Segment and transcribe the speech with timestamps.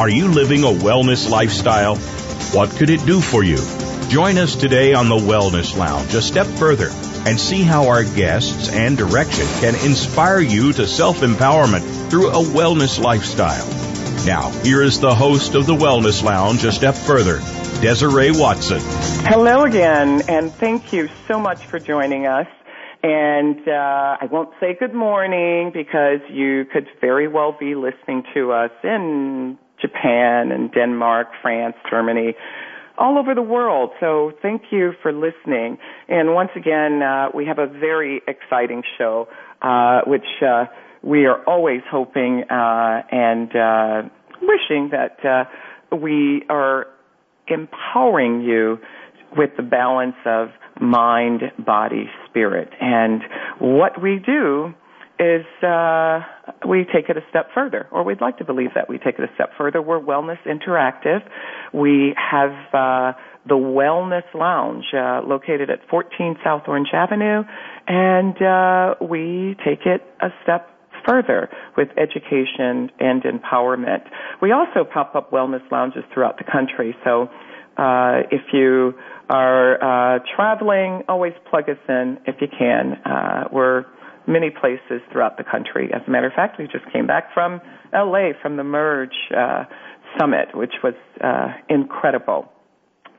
[0.00, 1.96] Are you living a wellness lifestyle?
[2.56, 3.58] What could it do for you?
[4.08, 6.88] Join us today on the Wellness Lounge a step further
[7.26, 12.98] and see how our guests and direction can inspire you to self-empowerment through a wellness
[12.98, 13.66] lifestyle.
[14.24, 17.40] Now, here is the host of the Wellness Lounge a step further,
[17.82, 18.80] Desiree Watson.
[19.26, 22.46] Hello again, and thank you so much for joining us.
[23.02, 28.52] And uh, I won't say good morning because you could very well be listening to
[28.52, 32.34] us in Japan and Denmark, France, Germany,
[32.98, 33.90] all over the world.
[33.98, 35.78] So thank you for listening.
[36.08, 39.26] And once again, uh, we have a very exciting show,
[39.62, 40.66] uh, which uh,
[41.02, 44.02] we are always hoping uh, and uh,
[44.42, 46.86] wishing that uh, we are
[47.48, 48.78] empowering you
[49.36, 50.48] with the balance of
[50.80, 52.68] mind, body, spirit.
[52.80, 53.22] And
[53.58, 54.74] what we do
[55.20, 56.20] is uh,
[56.66, 59.22] we take it a step further, or we'd like to believe that we take it
[59.30, 59.82] a step further.
[59.82, 61.20] We're Wellness Interactive.
[61.74, 63.12] We have uh,
[63.46, 67.42] the Wellness Lounge uh, located at 14 South Orange Avenue,
[67.86, 70.70] and uh, we take it a step
[71.06, 74.08] further with education and empowerment.
[74.40, 77.28] We also pop up wellness lounges throughout the country, so
[77.76, 78.94] uh, if you
[79.28, 82.94] are uh, traveling, always plug us in if you can.
[83.04, 83.84] Uh, we're
[84.30, 85.90] many places throughout the country.
[85.92, 87.60] As a matter of fact, we just came back from
[87.92, 89.64] LA from the Merge uh,
[90.18, 92.50] Summit, which was uh, incredible.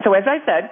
[0.03, 0.71] So, as I said,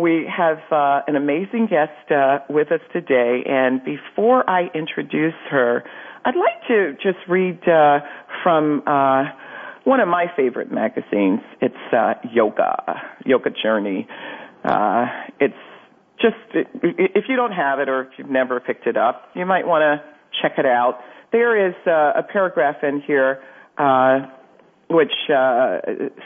[0.00, 5.84] we have uh, an amazing guest uh, with us today, and before I introduce her,
[6.24, 7.98] I'd like to just read uh,
[8.42, 9.24] from uh,
[9.84, 11.40] one of my favorite magazines.
[11.60, 11.74] It's
[12.32, 14.04] Yoga, Yoga Journal.
[15.40, 15.54] It's
[16.22, 19.66] just if you don't have it or if you've never picked it up, you might
[19.66, 20.02] want to
[20.40, 21.00] check it out.
[21.32, 23.42] There is uh, a paragraph in here
[23.76, 24.20] uh,
[24.88, 25.78] which uh,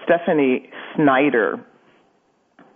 [0.05, 1.65] Stephanie Snyder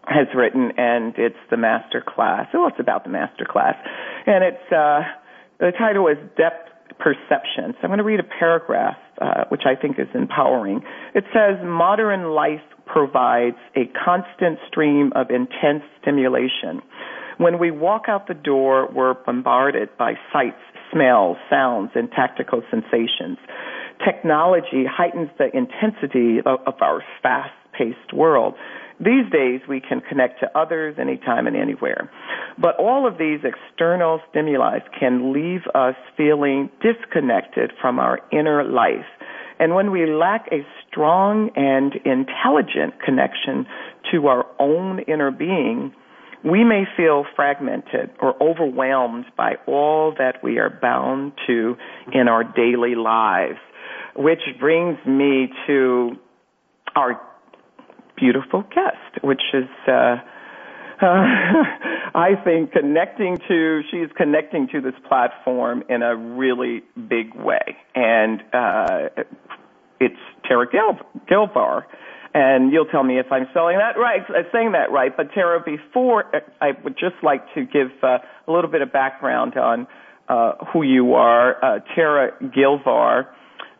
[0.05, 2.47] has written, and it's the master class.
[2.55, 3.75] Well, it's about the master class,
[4.27, 5.03] and it's uh,
[5.59, 7.75] the title is Depth Perception.
[7.75, 10.83] So I'm going to read a paragraph uh, which I think is empowering.
[11.15, 16.83] It says, "Modern life provides a constant stream of intense stimulation."
[17.39, 20.61] When we walk out the door, we're bombarded by sights,
[20.93, 23.39] smells, sounds, and tactical sensations.
[24.05, 28.55] Technology heightens the intensity of, of our fast paced world.
[29.03, 32.11] These days, we can connect to others anytime and anywhere.
[32.59, 39.07] But all of these external stimuli can leave us feeling disconnected from our inner life.
[39.59, 43.67] And when we lack a strong and intelligent connection
[44.13, 45.95] to our own inner being,
[46.45, 51.77] we may feel fragmented or overwhelmed by all that we are bound to
[52.13, 53.59] in our daily lives,
[54.15, 56.13] which brings me to
[56.97, 57.21] our
[58.21, 59.91] beautiful guest, which is, uh,
[61.03, 61.65] uh,
[62.15, 67.77] I think connecting to, she's connecting to this platform in a really big way.
[67.95, 69.09] And, uh,
[69.99, 71.85] it's Tara Gil- Gilvar
[72.33, 75.17] and you'll tell me if I'm spelling that right, uh, saying that right.
[75.17, 78.93] But Tara, before uh, I would just like to give uh, a little bit of
[78.93, 79.87] background on
[80.29, 81.57] uh, who you are.
[81.63, 83.27] Uh, Tara Gilvar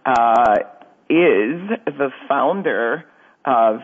[0.05, 0.57] uh,
[1.09, 3.05] is the founder
[3.45, 3.81] of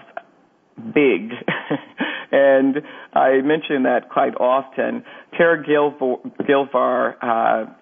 [0.76, 1.32] Big,
[2.32, 2.76] and
[3.14, 5.04] I mention that quite often.
[5.36, 7.74] Tara Gilvar, Gilvar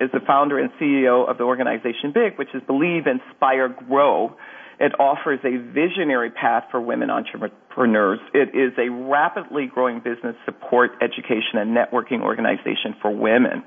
[0.00, 4.36] is the founder and CEO of the organization Big, which is Believe, Inspire, Grow
[4.80, 8.18] it offers a visionary path for women entrepreneurs.
[8.32, 13.62] It is a rapidly growing business support, education, and networking organization for women.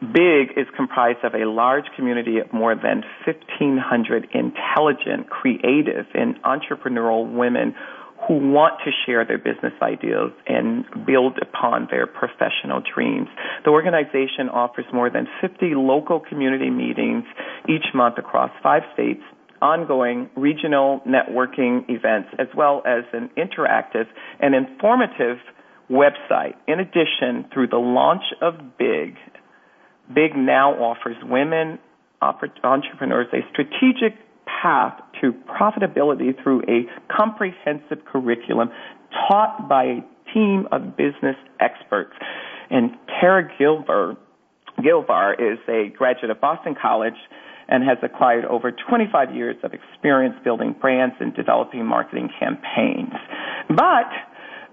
[0.00, 7.30] BIG is comprised of a large community of more than 1,500 intelligent, creative, and entrepreneurial
[7.32, 7.74] women
[8.26, 13.28] who want to share their business ideas and build upon their professional dreams.
[13.64, 17.24] The organization offers more than 50 local community meetings
[17.68, 19.22] each month across five states
[19.60, 24.06] ongoing regional networking events, as well as an interactive
[24.40, 25.38] and informative
[25.90, 26.54] website.
[26.66, 29.16] In addition, through the launch of Big,
[30.14, 31.78] Big now offers women
[32.20, 38.70] entrepreneurs a strategic path to profitability through a comprehensive curriculum
[39.28, 40.00] taught by a
[40.34, 42.12] team of business experts.
[42.70, 42.90] And
[43.20, 44.16] Tara Gilvar,
[44.80, 47.16] Gilvar is a graduate of Boston College
[47.68, 53.12] and has acquired over 25 years of experience building brands and developing marketing campaigns.
[53.68, 54.10] But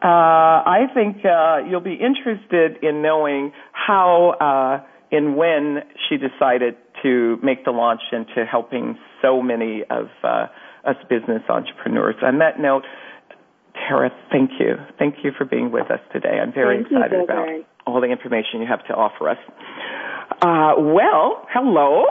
[0.01, 6.75] uh, I think uh, you'll be interested in knowing how uh, and when she decided
[7.03, 10.47] to make the launch into helping so many of uh,
[10.85, 12.15] us business entrepreneurs.
[12.21, 12.83] On that note,
[13.73, 14.75] Tara, thank you.
[14.97, 16.39] Thank you for being with us today.
[16.41, 17.47] I'm very thank excited you, about
[17.85, 19.37] all the information you have to offer us.
[20.41, 22.05] Uh, well, hello.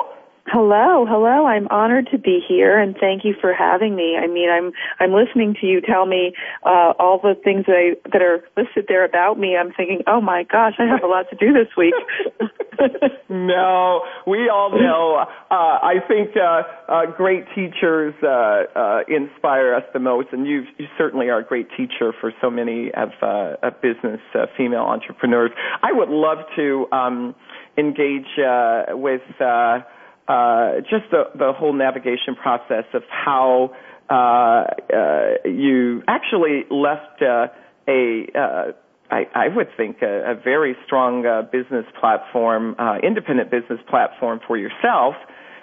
[0.46, 1.46] Hello, hello.
[1.46, 4.16] I'm honored to be here, and thank you for having me.
[4.22, 8.08] I mean, I'm I'm listening to you tell me uh, all the things that I,
[8.12, 9.56] that are listed there about me.
[9.56, 11.94] I'm thinking, oh my gosh, I have a lot to do this week.
[13.28, 15.24] no, we all know.
[15.50, 20.64] Uh, I think uh, uh, great teachers uh, uh, inspire us the most, and you,
[20.78, 24.82] you certainly are a great teacher for so many of, uh, of business uh, female
[24.82, 25.50] entrepreneurs.
[25.82, 27.34] I would love to um,
[27.76, 29.22] engage uh, with.
[29.40, 29.80] Uh,
[30.28, 33.74] uh, just the, the whole navigation process of how
[34.10, 37.48] uh, uh, you actually left uh,
[37.88, 38.72] a, uh,
[39.10, 44.40] I, I would think, a, a very strong uh, business platform, uh, independent business platform
[44.46, 45.14] for yourself,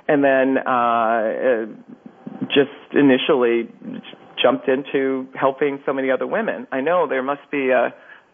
[0.07, 1.65] and then uh,
[2.47, 3.69] just initially
[4.41, 6.67] jumped into helping so many other women.
[6.71, 7.93] I know there must be a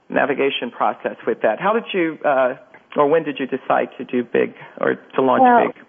[0.09, 1.59] navigation process with that.
[1.59, 2.55] How did you, uh,
[2.95, 5.86] or when did you decide to do big or to launch well, big?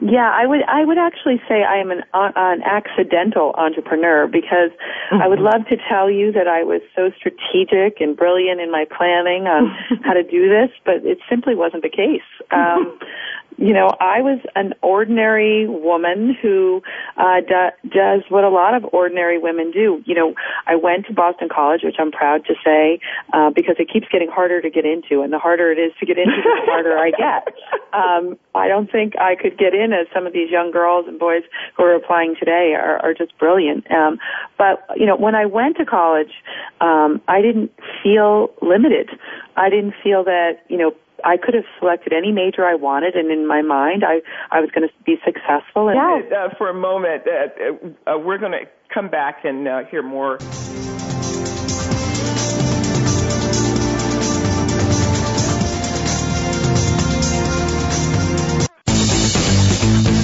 [0.00, 4.70] Yeah, I would I would actually say I am an uh, an accidental entrepreneur because
[5.10, 5.20] mm-hmm.
[5.20, 8.86] I would love to tell you that I was so strategic and brilliant in my
[8.86, 9.74] planning on
[10.04, 12.22] how to do this, but it simply wasn't the case.
[12.52, 12.98] Um,
[13.56, 16.82] you know, I was an ordinary woman who
[17.16, 20.02] uh, do, does what a lot of ordinary women do.
[20.06, 20.34] You know,
[20.66, 23.00] I went to Boston College, which I'm proud to say,
[23.32, 26.06] uh, because it keeps getting harder to get into, and the harder it is to
[26.06, 27.54] get into, the harder I get.
[27.90, 31.18] Um, I don't think I could get in as some of these young girls and
[31.18, 31.42] boys
[31.74, 33.90] who are applying today are, are just brilliant.
[33.90, 34.18] Um,
[34.58, 36.30] but you know, when I went to college,
[36.82, 37.72] um, I didn't
[38.02, 39.08] feel limited.
[39.56, 40.92] I didn't feel that you know
[41.24, 44.20] I could have selected any major I wanted, and in my mind, I
[44.50, 45.88] I was going to be successful.
[45.88, 46.44] And yeah.
[46.44, 50.38] Uh, for a moment, uh, uh, we're going to come back and uh, hear more.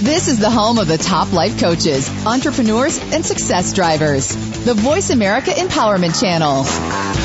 [0.05, 4.29] This is the home of the top life coaches, entrepreneurs, and success drivers.
[4.65, 7.24] The Voice America Empowerment Channel.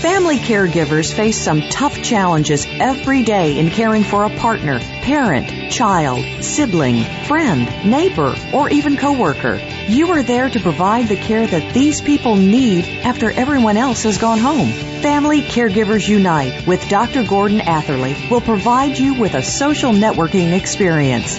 [0.00, 6.42] Family caregivers face some tough challenges every day in caring for a partner, parent, child,
[6.42, 9.60] sibling, friend, neighbor, or even coworker.
[9.88, 14.16] You are there to provide the care that these people need after everyone else has
[14.16, 14.70] gone home.
[15.02, 17.22] Family Caregivers Unite with Dr.
[17.22, 21.38] Gordon Atherley will provide you with a social networking experience.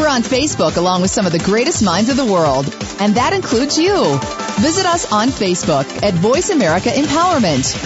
[0.00, 2.64] We're on Facebook along with some of the greatest minds of the world,
[3.00, 4.18] and that includes you.
[4.58, 7.76] Visit us on Facebook at Voice America Empowerment.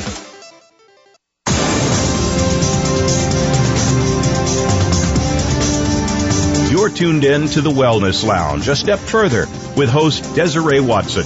[6.70, 11.24] You're tuned in to the Wellness Lounge, a step further with host Desiree Watson.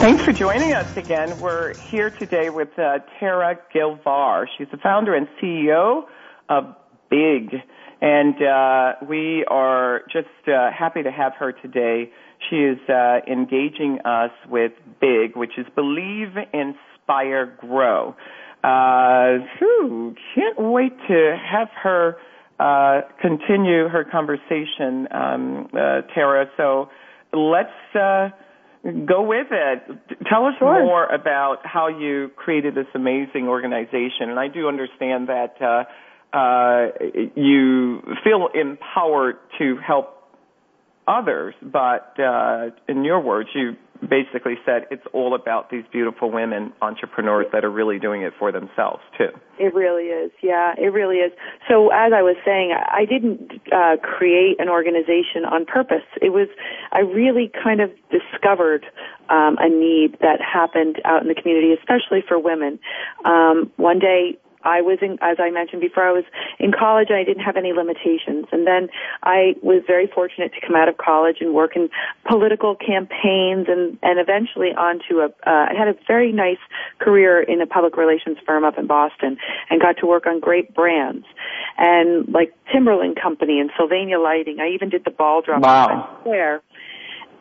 [0.00, 1.38] Thanks for joining us again.
[1.40, 4.46] We're here today with uh, Tara Gilvar.
[4.56, 6.04] She's the founder and CEO
[6.48, 6.74] of
[7.10, 7.54] Big.
[8.00, 12.10] And uh, we are just uh, happy to have her today.
[12.48, 18.16] She is uh, engaging us with Big, which is Believe, Inspire, Grow.
[18.64, 22.16] Uh, whew, can't wait to have her
[22.60, 26.44] uh, continue her conversation, um, uh, Tara.
[26.58, 26.90] So
[27.32, 28.28] let's uh,
[28.84, 29.82] go with it.
[30.28, 30.84] Tell us sure.
[30.84, 34.28] more about how you created this amazing organization.
[34.28, 36.88] And I do understand that uh, uh,
[37.34, 40.16] you feel empowered to help
[41.08, 43.76] others, but uh, in your words, you
[44.08, 48.50] basically said it's all about these beautiful women entrepreneurs that are really doing it for
[48.52, 49.28] themselves too.
[49.58, 50.30] It really is.
[50.42, 51.32] Yeah, it really is.
[51.68, 56.04] So as I was saying, I didn't uh, create an organization on purpose.
[56.22, 56.48] It was
[56.92, 58.86] I really kind of discovered
[59.28, 62.78] um, a need that happened out in the community, especially for women.
[63.24, 66.24] Um, one day I was in, as I mentioned before, I was
[66.58, 68.46] in college and I didn't have any limitations.
[68.52, 68.88] And then
[69.22, 71.88] I was very fortunate to come out of college and work in
[72.28, 76.60] political campaigns and, and eventually onto a, uh, I had a very nice
[76.98, 79.38] career in a public relations firm up in Boston
[79.68, 81.26] and got to work on great brands
[81.78, 84.60] and like Timberland Company and Sylvania Lighting.
[84.60, 86.18] I even did the ball drop wow.
[86.20, 86.62] Square.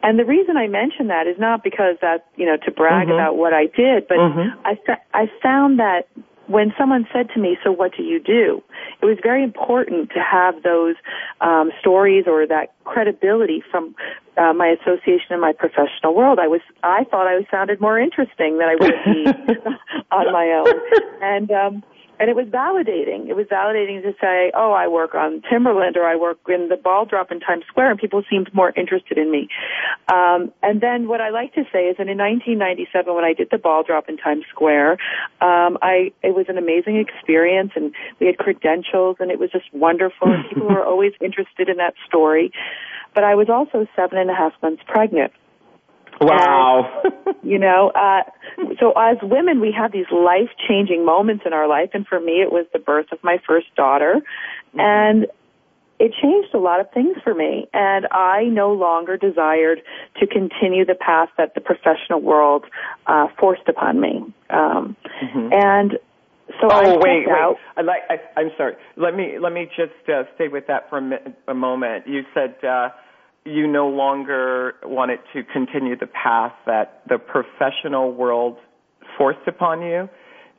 [0.02, 3.16] And the reason I mention that is not because that, you know, to brag mm-hmm.
[3.16, 4.58] about what I did, but mm-hmm.
[4.66, 4.78] I,
[5.14, 6.08] I found that
[6.50, 8.62] when someone said to me, "So what do you do?"
[9.02, 10.96] It was very important to have those
[11.42, 13.96] um, stories or that credibility from
[14.38, 16.40] uh, my association in my professional world.
[16.40, 19.62] I was I thought I sounded more interesting than I would be
[20.12, 20.74] on my own,
[21.22, 21.84] and um,
[22.20, 23.30] and it was validating.
[23.30, 26.76] It was validating to say, "Oh, I work on Timberland or I work in the
[26.76, 29.48] ball drop in Times Square," and people seemed more interested in me.
[30.12, 33.50] Um, and then what I like to say is that in 1997, when I did
[33.52, 34.98] the ball drop in Times Square,
[35.42, 39.74] um, I it was an amazing experience, and we had credentials, and it was just
[39.74, 40.32] wonderful.
[40.32, 42.52] and people were always interested in that story.
[43.16, 45.32] But I was also seven and a half months pregnant.
[46.22, 47.04] Wow.
[47.44, 48.24] You know, uh,
[48.80, 51.92] so as women, we have these life changing moments in our life.
[51.94, 54.16] And for me, it was the birth of my first daughter.
[54.16, 54.80] Mm-hmm.
[54.80, 55.28] And
[56.00, 57.68] it changed a lot of things for me.
[57.74, 59.82] And I no longer desired
[60.20, 62.66] to continue the path that the professional world
[63.08, 64.24] uh, forced upon me.
[64.50, 65.50] Um, mm-hmm.
[65.52, 65.94] And
[66.62, 67.28] so oh, I wait, wait.
[67.30, 67.58] Out.
[67.78, 68.76] I like, I, I'm sorry.
[68.98, 72.08] Let me let me just uh, stay with that for a, mi- a moment.
[72.08, 72.90] You said uh,
[73.50, 78.58] you no longer wanted to continue the path that the professional world
[79.18, 80.10] forced upon you.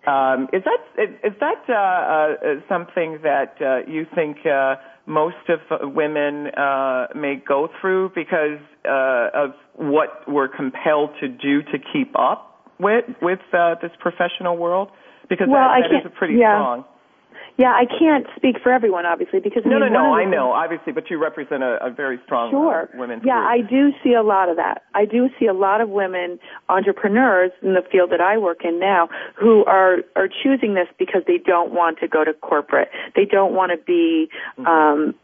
[0.07, 5.37] Um, is that is, is that uh, uh, something that uh, you think uh, most
[5.49, 5.61] of
[5.95, 12.19] women uh, may go through because uh, of what we're compelled to do to keep
[12.19, 14.89] up with with uh, this professional world?
[15.29, 16.57] Because well, that, that is a pretty yeah.
[16.57, 16.85] strong.
[17.61, 20.15] Yeah, I can't speak for everyone, obviously, because no, I mean, no, no.
[20.15, 22.89] I know, obviously, but you represent a, a very strong sure.
[22.95, 23.51] uh, women's Yeah, group.
[23.51, 24.85] I do see a lot of that.
[24.95, 26.39] I do see a lot of women
[26.71, 31.21] entrepreneurs in the field that I work in now who are are choosing this because
[31.27, 32.89] they don't want to go to corporate.
[33.15, 34.31] They don't want to be.
[34.59, 34.67] Mm-hmm.
[34.67, 35.15] Um,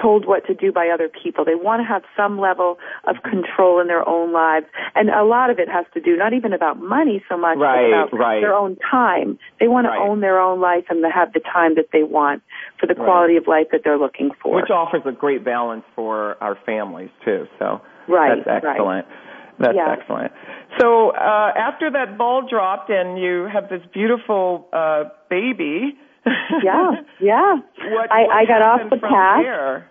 [0.00, 1.44] told what to do by other people.
[1.44, 4.66] They want to have some level of control in their own lives.
[4.94, 7.90] And a lot of it has to do not even about money so much, right,
[7.90, 8.40] but about right.
[8.40, 9.38] their own time.
[9.60, 9.96] They want right.
[9.96, 12.42] to own their own life and to have the time that they want
[12.80, 13.04] for the right.
[13.04, 14.56] quality of life that they're looking for.
[14.56, 17.46] Which offers a great balance for our families too.
[17.58, 19.06] So right, that's excellent.
[19.06, 19.16] Right.
[19.58, 19.94] That's yeah.
[19.98, 20.32] excellent.
[20.80, 25.98] So uh, after that ball dropped and you have this beautiful uh, baby,
[26.62, 27.56] yeah, yeah.
[27.90, 29.42] What, I, what I got off the path.
[29.42, 29.88] There?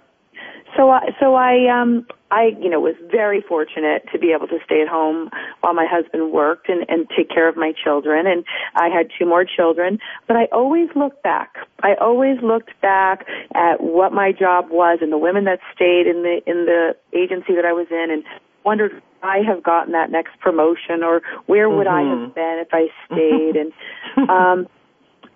[0.76, 4.58] So I, so I, um, I, you know, was very fortunate to be able to
[4.64, 8.26] stay at home while my husband worked and, and take care of my children.
[8.26, 8.46] And
[8.76, 11.56] I had two more children, but I always looked back.
[11.84, 16.24] I always looked back at what my job was and the women that stayed in
[16.24, 18.24] the, in the agency that I was in and
[18.64, 22.22] wondered if I have gotten that next promotion or where would mm-hmm.
[22.22, 23.56] I have been if I stayed.
[23.58, 23.74] and,
[24.30, 24.68] um,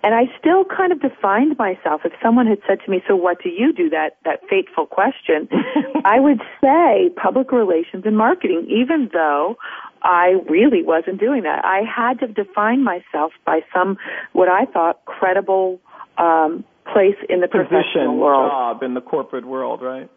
[0.05, 2.01] and I still kind of defined myself.
[2.05, 5.49] If someone had said to me, "So what do you do?" that that fateful question,
[6.05, 9.57] I would say public relations and marketing, even though
[10.03, 11.65] I really wasn't doing that.
[11.65, 13.97] I had to define myself by some
[14.33, 15.81] what I thought credible
[16.19, 20.07] um, place in the Position, professional world, job in the corporate world, right?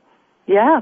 [0.46, 0.80] Yeah,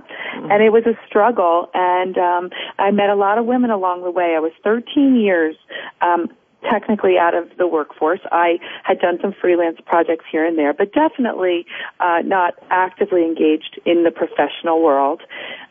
[0.50, 4.12] and it was a struggle, and um, I met a lot of women along the
[4.12, 4.34] way.
[4.36, 5.56] I was 13 years
[6.00, 6.28] um,
[6.62, 8.20] technically out of the workforce.
[8.32, 11.66] I had done some freelance projects here and there, but definitely
[12.00, 15.22] uh, not actively engaged in the professional world.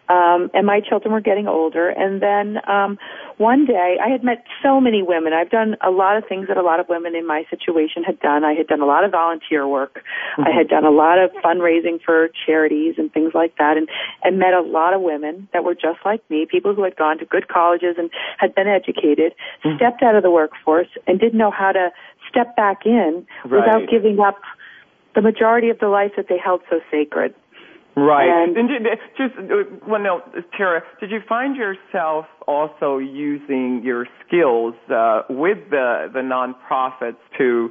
[0.08, 1.90] Um, and my children were getting older.
[1.90, 2.98] And then um,
[3.38, 5.34] one day, I had met so many women.
[5.34, 8.20] I've done a lot of things that a lot of women in my situation had
[8.20, 8.44] done.
[8.44, 10.04] I had done a lot of volunteer work.
[10.38, 10.44] Mm-hmm.
[10.44, 13.90] I had done a lot of fundraising for charities and things like that, and
[14.24, 17.18] and met a lot of women that were just like me, people who had gone
[17.18, 19.34] to good colleges and had been educated,
[19.64, 19.76] mm-hmm.
[19.78, 21.90] stepped out of the workforce, and didn't know how to
[22.30, 23.52] step back in right.
[23.52, 24.38] without giving up
[25.16, 27.34] the majority of the life that they held so sacred.
[27.96, 28.28] Right.
[28.28, 28.70] And, and
[29.16, 29.36] just
[29.88, 36.10] one well, no, Tara, did you find yourself also using your skills uh, with the
[36.14, 37.70] the nonprofits to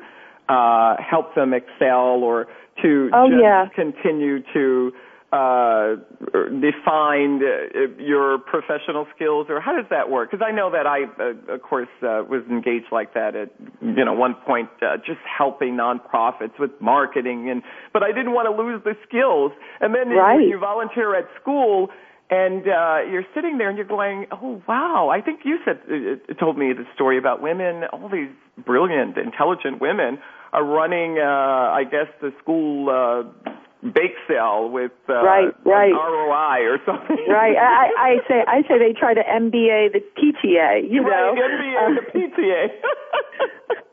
[0.48, 2.46] uh, help them excel or
[2.82, 3.66] to oh, just yeah.
[3.74, 4.92] continue to
[5.34, 5.96] uh,
[6.62, 10.30] defined uh, your professional skills, or how does that work?
[10.30, 13.50] Because I know that I, uh, of course, uh, was engaged like that at
[13.80, 17.62] you know one point, uh, just helping nonprofits with marketing, and
[17.92, 19.50] but I didn't want to lose the skills.
[19.80, 20.40] And then right.
[20.40, 21.88] you, you volunteer at school,
[22.30, 26.34] and uh, you're sitting there and you're going, "Oh wow!" I think you said uh,
[26.34, 28.30] told me the story about women, all these
[28.64, 30.18] brilliant, intelligent women
[30.52, 31.24] are running, uh,
[31.74, 32.88] I guess, the school.
[32.88, 33.50] Uh,
[33.92, 35.92] bake sale with uh, right, right.
[35.92, 37.24] ROI or something.
[37.28, 37.56] Right.
[37.56, 40.90] I, I say I say they try to MBA the PTA.
[40.90, 42.18] You right, know, MBA the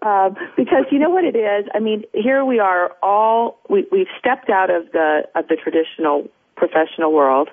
[0.01, 0.07] PTA.
[0.07, 1.65] um, because you know what it is.
[1.73, 2.95] I mean, here we are.
[3.03, 6.29] All we, we've stepped out of the of the traditional
[6.61, 7.49] professional world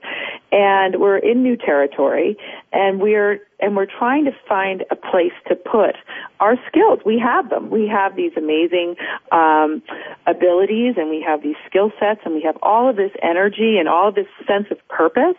[0.52, 2.36] and we're in new territory
[2.74, 5.96] and we're and we're trying to find a place to put
[6.38, 7.00] our skills.
[7.04, 7.70] We have them.
[7.70, 8.94] We have these amazing
[9.32, 9.82] um,
[10.26, 13.88] abilities, and we have these skill sets, and we have all of this energy and
[13.88, 15.36] all of this sense of purpose,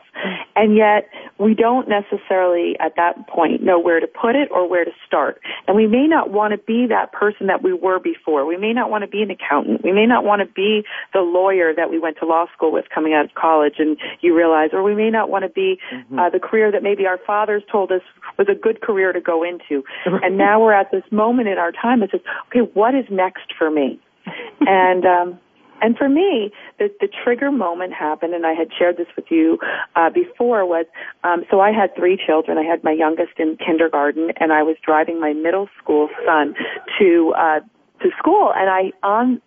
[0.56, 1.08] and yet
[1.40, 5.42] we don't necessarily at that point know where to put it or where to start.
[5.68, 8.46] And we may not want to be that person that we were before.
[8.46, 9.82] We may not want to be an accountant.
[9.84, 12.86] We may not want to be the lawyer that we went to law school with
[12.94, 16.20] coming out of college, and you realize, or we may not want to be mm-hmm.
[16.20, 18.02] uh, the career that maybe our fathers told us
[18.38, 19.84] was a good career to go into.
[20.06, 23.54] and now we're at this moment in our time that says, okay, what is next
[23.58, 24.00] for me?
[24.62, 25.40] and um,
[25.82, 29.60] and for me, the, the trigger moment happened, and I had shared this with you
[29.96, 30.66] uh, before.
[30.66, 30.86] Was
[31.24, 32.58] um, so I had three children.
[32.58, 36.56] I had my youngest in kindergarten, and I was driving my middle school son
[37.00, 37.60] to uh,
[38.02, 39.42] to school, and I on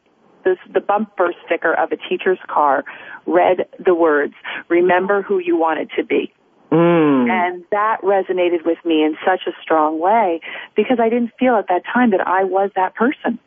[0.45, 2.85] this, the bumper sticker of a teacher's car
[3.27, 4.35] read the words,
[4.69, 6.33] "Remember who you wanted to be."
[6.73, 7.29] Mm.
[7.31, 10.41] And that resonated with me in such a strong way
[10.75, 13.39] because I didn't feel at that time that I was that person.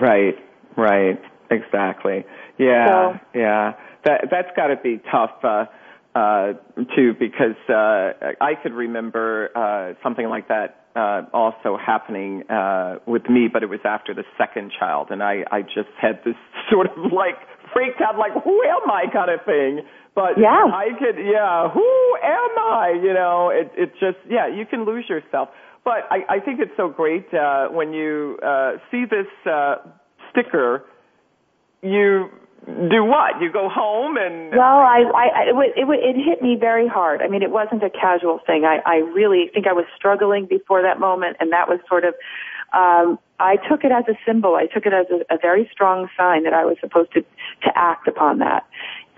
[0.00, 0.36] Right,
[0.76, 1.20] right,
[1.50, 2.24] exactly.
[2.58, 3.72] Yeah, so, yeah.
[4.04, 5.66] That that's got to be tough uh,
[6.14, 6.52] uh,
[6.96, 13.28] too because uh, I could remember uh, something like that uh, also happening uh, with
[13.28, 16.36] me, but it was after the second child, and I I just had this
[16.70, 17.36] sort of like
[17.74, 20.48] freaked out, like who am I kind of thing but yeah.
[20.48, 22.98] I could, yeah, who am I?
[23.02, 25.50] You know, it, it just, yeah, you can lose yourself.
[25.84, 29.76] But I, I think it's so great uh, when you uh, see this uh,
[30.30, 30.84] sticker,
[31.82, 32.30] you
[32.66, 33.40] do what?
[33.40, 34.50] You go home and.
[34.50, 37.22] Well, I, I, it, it, it hit me very hard.
[37.22, 38.64] I mean, it wasn't a casual thing.
[38.64, 42.14] I, I really think I was struggling before that moment, and that was sort of
[42.72, 44.54] um, I took it as a symbol.
[44.54, 47.72] I took it as a, a very strong sign that I was supposed to to
[47.74, 48.66] act upon that.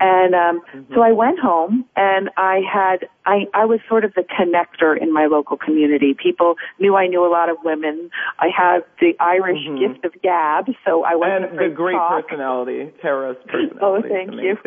[0.03, 0.93] And um, mm-hmm.
[0.93, 5.13] so I went home and I had I I was sort of the connector in
[5.13, 6.13] my local community.
[6.13, 8.09] People knew I knew a lot of women.
[8.37, 9.93] I have the Irish mm-hmm.
[9.93, 12.27] gift of gab, so I wasn't and the great talk.
[12.27, 13.79] personality, Tara's personality.
[13.81, 14.57] oh, thank you.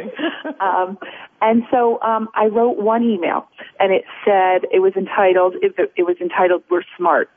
[0.61, 0.97] um,
[1.43, 3.47] and so um, I wrote one email,
[3.79, 7.29] and it said it was entitled it, it was entitled "We're Smart."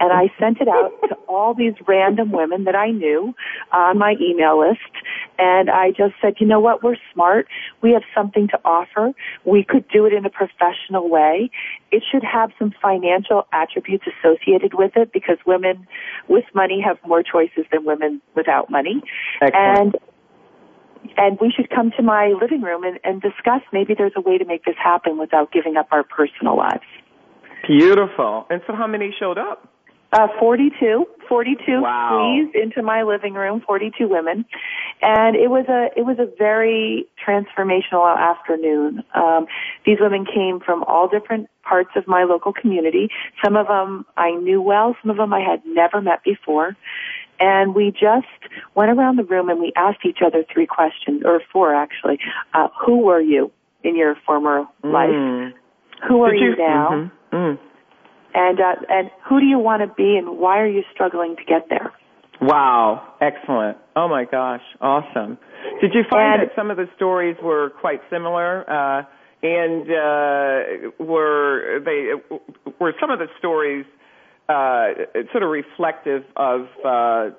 [0.00, 3.34] And I sent it out to all these random women that I knew
[3.72, 4.80] on my email list.
[5.38, 6.82] And I just said, you know what?
[6.82, 7.48] We're smart.
[7.82, 9.12] We have something to offer.
[9.44, 11.50] We could do it in a professional way.
[11.90, 15.86] It should have some financial attributes associated with it because women
[16.28, 19.02] with money have more choices than women without money.
[19.40, 19.78] Excellent.
[19.78, 19.94] And
[21.16, 24.38] and we should come to my living room and, and discuss maybe there's a way
[24.38, 26.84] to make this happen without giving up our personal lives.
[27.68, 28.46] Beautiful.
[28.48, 29.68] And so how many showed up?
[30.10, 32.40] Uh, 42, 42 wow.
[32.40, 34.46] squeezed into my living room, 42 women.
[35.02, 39.04] And it was a, it was a very transformational afternoon.
[39.14, 39.46] Um,
[39.84, 43.10] these women came from all different parts of my local community.
[43.44, 46.74] Some of them I knew well, some of them I had never met before.
[47.38, 48.26] And we just
[48.74, 52.18] went around the room and we asked each other three questions, or four actually.
[52.54, 53.52] Uh, who were you
[53.84, 54.90] in your former mm.
[54.90, 55.54] life?
[56.06, 57.10] Who are you, you now?
[57.32, 57.36] Mm-hmm.
[57.36, 57.58] Mm.
[58.34, 61.44] And uh, and who do you want to be, and why are you struggling to
[61.44, 61.92] get there?
[62.40, 63.78] Wow, excellent!
[63.96, 65.38] Oh my gosh, awesome!
[65.80, 68.68] Did you find and, that some of the stories were quite similar?
[68.68, 69.02] Uh,
[69.42, 72.12] and uh, were they
[72.78, 73.86] were some of the stories
[74.48, 74.88] uh,
[75.32, 77.30] sort of reflective of uh,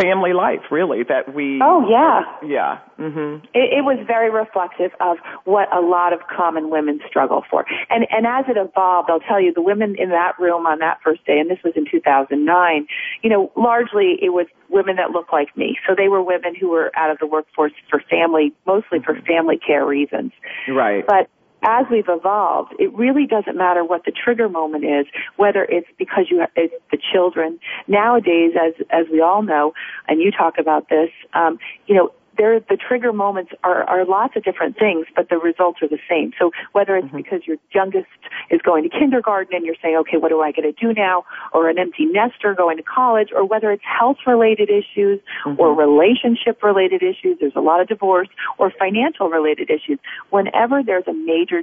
[0.00, 1.60] family life, really, that we.
[1.62, 2.22] Oh yeah.
[2.46, 2.78] Yeah.
[2.98, 3.44] Mm-hmm.
[3.54, 8.06] It, it was very reflective of what a lot of common women struggle for, and
[8.10, 11.24] and as it evolved, I'll tell you, the women in that room on that first
[11.26, 12.86] day, and this was in 2009.
[13.22, 16.70] You know, largely it was women that looked like me, so they were women who
[16.70, 20.32] were out of the workforce for family, mostly for family care reasons.
[20.68, 21.04] Right.
[21.06, 21.28] But
[21.62, 26.26] as we've evolved, it really doesn't matter what the trigger moment is, whether it's because
[26.30, 27.58] you have, it's the children.
[27.86, 29.74] Nowadays, as as we all know,
[30.06, 34.36] and you talk about this, um, you know, there the trigger moments are, are lots
[34.36, 36.32] of different things, but the results are the same.
[36.38, 37.16] So whether it's mm-hmm.
[37.16, 38.06] because your youngest
[38.50, 41.24] is going to kindergarten and you're saying, okay, what do I get to do now?
[41.52, 45.60] Or an empty nester going to college, or whether it's health related issues mm-hmm.
[45.60, 49.98] or relationship related issues, there's a lot of divorce, or financial related issues.
[50.30, 51.62] Whenever there's a major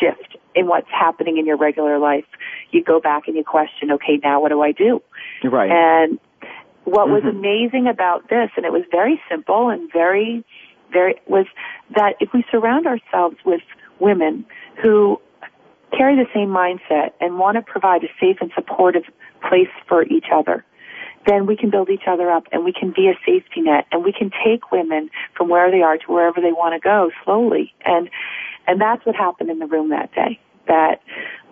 [0.00, 2.24] shift in what's happening in your regular life,
[2.70, 5.00] you go back and you question, okay, now what do I do?
[5.44, 5.70] Right.
[5.70, 6.18] And
[6.86, 7.26] what mm-hmm.
[7.26, 10.44] was amazing about this, and it was very simple and very,
[10.92, 11.46] very, was
[11.94, 13.60] that if we surround ourselves with
[13.98, 14.46] women
[14.82, 15.20] who
[15.96, 19.02] carry the same mindset and want to provide a safe and supportive
[19.48, 20.64] place for each other,
[21.26, 24.04] then we can build each other up and we can be a safety net and
[24.04, 27.74] we can take women from where they are to wherever they want to go slowly.
[27.84, 28.08] And,
[28.68, 30.38] and that's what happened in the room that day.
[30.68, 31.00] That,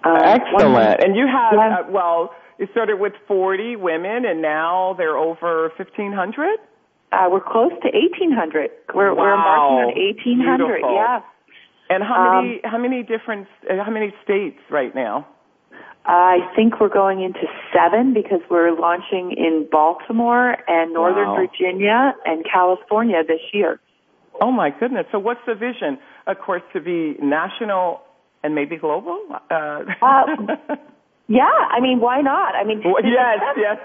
[0.04, 1.02] uh, Excellent.
[1.02, 1.78] and you have, yeah.
[1.80, 6.58] uh, well, it started with 40 women and now they're over 1500?
[7.12, 8.70] Uh, we're close to 1800.
[8.94, 9.22] We're, wow.
[9.22, 10.66] we're marking on 1800.
[10.66, 10.94] Beautiful.
[10.94, 11.20] Yeah.
[11.90, 15.28] And how many, um, how many different, uh, how many states right now?
[16.06, 21.36] I think we're going into seven because we're launching in Baltimore and Northern wow.
[21.36, 23.80] Virginia and California this year.
[24.40, 25.06] Oh my goodness!
[25.12, 25.98] So what's the vision?
[26.26, 28.02] Of course, to be national
[28.42, 29.18] and maybe global.
[29.50, 30.24] Uh, uh,
[31.28, 32.54] yeah, I mean, why not?
[32.54, 33.78] I mean, well, yes, premise, yes.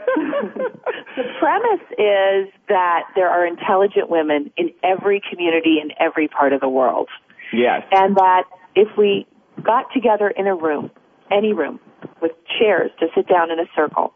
[1.15, 6.61] the premise is that there are intelligent women in every community in every part of
[6.61, 7.07] the world.
[7.53, 8.43] Yes, and that
[8.75, 9.25] if we
[9.63, 10.91] got together in a room,
[11.31, 11.79] any room,
[12.21, 14.13] with chairs to sit down in a circle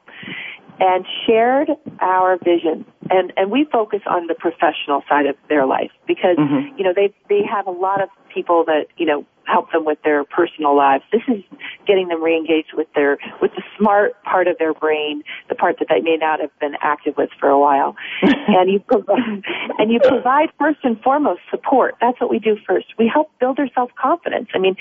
[0.80, 2.86] and shared our vision.
[3.10, 6.78] And and we focus on the professional side of their life because mm-hmm.
[6.78, 10.02] you know they they have a lot of people that you know help them with
[10.04, 11.04] their personal lives.
[11.12, 11.44] This is
[11.86, 15.90] getting them reengaged with their with the smart part of their brain the part that
[15.90, 17.96] they may not have been active with for a while.
[18.48, 19.44] And you provide
[19.78, 21.96] and you provide first and foremost support.
[22.00, 22.88] That's what we do first.
[22.98, 24.76] We help build their self confidence i mean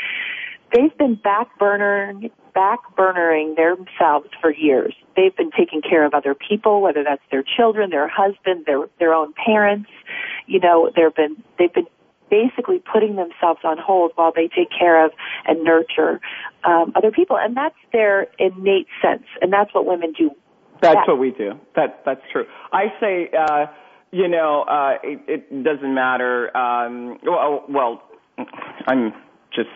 [0.72, 4.94] they've been back burnering back burnering themselves for years.
[5.16, 9.14] They've been taking care of other people, whether that's their children, their husband, their their
[9.14, 9.90] own parents.
[10.46, 11.86] You know, they've been they've been
[12.30, 15.12] basically putting themselves on hold while they take care of
[15.46, 16.18] and nurture
[16.64, 20.30] um, other people, and that's their innate sense, and that's what women do.
[20.80, 21.08] That's best.
[21.08, 21.52] what we do.
[21.76, 22.46] That that's true.
[22.72, 23.66] I say, uh,
[24.12, 26.54] you know, uh, it, it doesn't matter.
[26.56, 28.02] Um, well, well,
[28.86, 29.12] I'm
[29.54, 29.68] just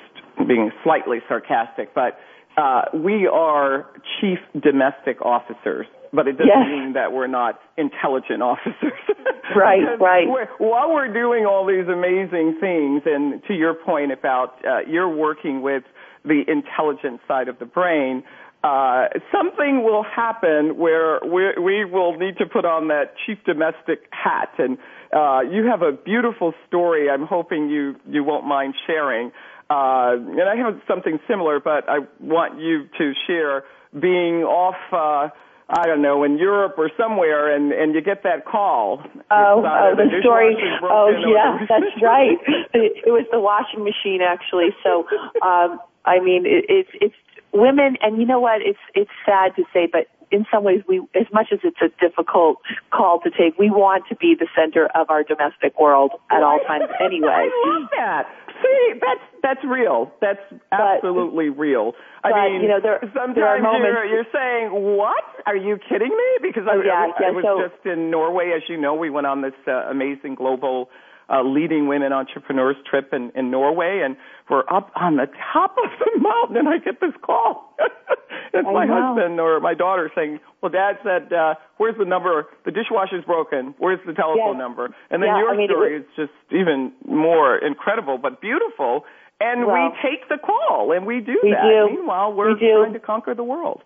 [0.48, 2.18] being slightly sarcastic, but
[2.56, 3.86] uh, we are
[4.20, 6.66] chief domestic officers, but it doesn't yes.
[6.68, 8.98] mean that we're not intelligent officers.
[9.56, 10.26] right, right.
[10.26, 15.14] We're, while we're doing all these amazing things, and to your point about uh, you're
[15.14, 15.84] working with
[16.24, 18.22] the intelligent side of the brain,
[18.64, 24.08] uh, something will happen where we, we will need to put on that chief domestic
[24.10, 24.48] hat.
[24.58, 24.78] And
[25.12, 27.08] uh, you have a beautiful story.
[27.10, 29.30] I'm hoping you you won't mind sharing
[29.68, 33.64] uh, and I have something similar, but I want you to share
[33.98, 35.28] being off, uh,
[35.68, 39.02] I don't know, in Europe or somewhere, and and you get that call.
[39.30, 40.56] Oh, oh the, the story.
[40.82, 42.38] Oh, yeah, that's right.
[42.74, 44.70] It, it was the washing machine, actually.
[44.84, 45.06] So,
[45.42, 47.14] um, I mean, it, it's it's
[47.52, 48.62] women, and you know what?
[48.62, 51.88] It's it's sad to say, but in some ways, we, as much as it's a
[52.00, 52.58] difficult
[52.90, 56.58] call to take, we want to be the center of our domestic world at all
[56.66, 57.46] times anyway.
[57.46, 58.24] I love that.
[58.62, 60.10] See, that's that's real.
[60.20, 60.40] That's
[60.72, 61.92] absolutely but, real.
[62.24, 65.24] I but, mean, you know, there, sometimes there are moments, you're, you're saying, "What?
[65.44, 68.10] Are you kidding me?" Because oh, I, yeah, I, yeah, I was so, just in
[68.10, 68.94] Norway, as you know.
[68.94, 70.88] We went on this uh, amazing global
[71.28, 74.16] uh, leading women entrepreneurs trip in, in Norway, and
[74.48, 77.74] we're up on the top of the mountain, and I get this call.
[78.54, 82.46] it's I my husband or my daughter saying, "Well, Dad said, uh, where's the number?
[82.64, 83.74] The dishwasher's broken.
[83.78, 84.58] Where's the telephone yes.
[84.58, 88.40] number?" And then yeah, your I mean, story was, is just even more incredible, but
[88.40, 89.04] beautiful.
[89.38, 91.62] And well, we take the call, and we do we that.
[91.62, 91.96] Do.
[91.96, 93.82] Meanwhile, we're we trying to conquer the world.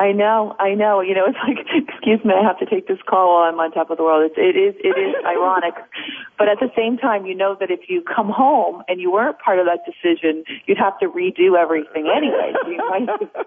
[0.00, 1.02] I know, I know.
[1.02, 3.70] You know, it's like, excuse me, I have to take this call while I'm on
[3.70, 4.24] top of the world.
[4.24, 5.74] It's, it is, it is ironic,
[6.38, 9.38] but at the same time, you know that if you come home and you weren't
[9.38, 12.56] part of that decision, you'd have to redo everything anyway.
[12.64, 13.44] So,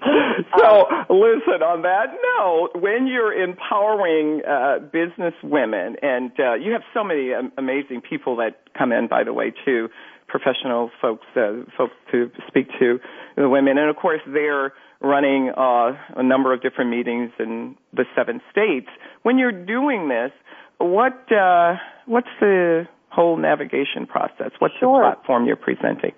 [0.56, 6.82] so listen on that note when you're empowering uh, business women and uh, you have
[6.94, 9.88] so many um, amazing people that come in by the way too
[10.26, 12.98] professional folks uh, folks to speak to
[13.36, 18.04] the women and of course they're running uh, a number of different meetings in the
[18.14, 18.88] seven states.
[19.22, 20.32] When you're doing this,
[20.78, 24.52] what uh, what's the whole navigation process?
[24.58, 25.02] What's sure.
[25.02, 26.12] the platform you're presenting?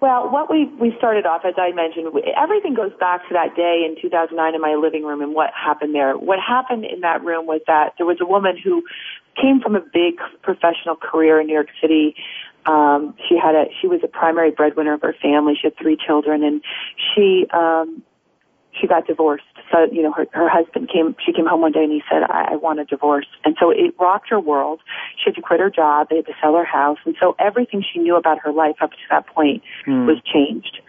[0.00, 2.08] Well, what we we started off, as I mentioned,
[2.40, 5.94] everything goes back to that day in 2009 in my living room and what happened
[5.94, 6.16] there.
[6.16, 8.82] What happened in that room was that there was a woman who
[9.36, 12.16] came from a big professional career in New York City.
[12.64, 15.52] Um, she had a she was a primary breadwinner of her family.
[15.60, 16.62] She had three children, and
[16.96, 18.02] she um,
[18.78, 19.44] she got divorced.
[19.72, 22.22] So, you know, her, her husband came, she came home one day and he said,
[22.22, 23.26] I, I want a divorce.
[23.44, 24.80] And so it rocked her world.
[25.16, 26.08] She had to quit her job.
[26.10, 26.98] They had to sell her house.
[27.04, 30.06] And so everything she knew about her life up to that point mm.
[30.06, 30.80] was changed.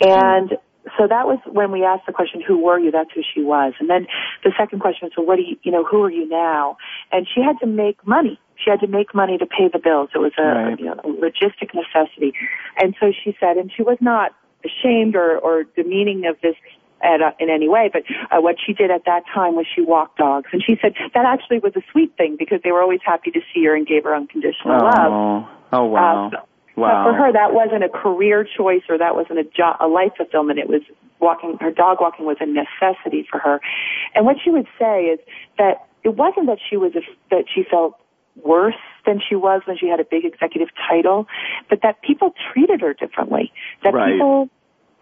[0.00, 0.56] And
[0.98, 2.90] so that was when we asked the question, who were you?
[2.90, 3.74] That's who she was.
[3.80, 4.06] And then
[4.44, 6.76] the second question was, so what do you, you know, who are you now?
[7.12, 8.40] And she had to make money.
[8.56, 10.10] She had to make money to pay the bills.
[10.14, 10.78] It was a, right.
[10.78, 12.32] you know, a logistic necessity.
[12.76, 14.32] And so she said, and she was not
[14.64, 16.56] ashamed or, or demeaning of this
[17.02, 19.82] at, uh, in any way, but uh, what she did at that time was she
[19.82, 23.00] walked dogs, and she said that actually was a sweet thing because they were always
[23.04, 24.84] happy to see her and gave her unconditional oh.
[24.84, 25.48] love.
[25.72, 26.26] Oh wow!
[26.26, 26.36] Uh, so,
[26.76, 27.04] wow.
[27.04, 30.12] But for her, that wasn't a career choice or that wasn't a job, a life
[30.16, 30.58] fulfillment.
[30.58, 30.82] It was
[31.20, 31.56] walking.
[31.60, 33.60] Her dog walking was a necessity for her,
[34.14, 35.20] and what she would say is
[35.58, 37.96] that it wasn't that she was a, that she felt
[38.44, 38.74] worse
[39.06, 41.26] than she was when she had a big executive title,
[41.68, 43.52] but that people treated her differently.
[43.82, 44.12] That right.
[44.12, 44.48] people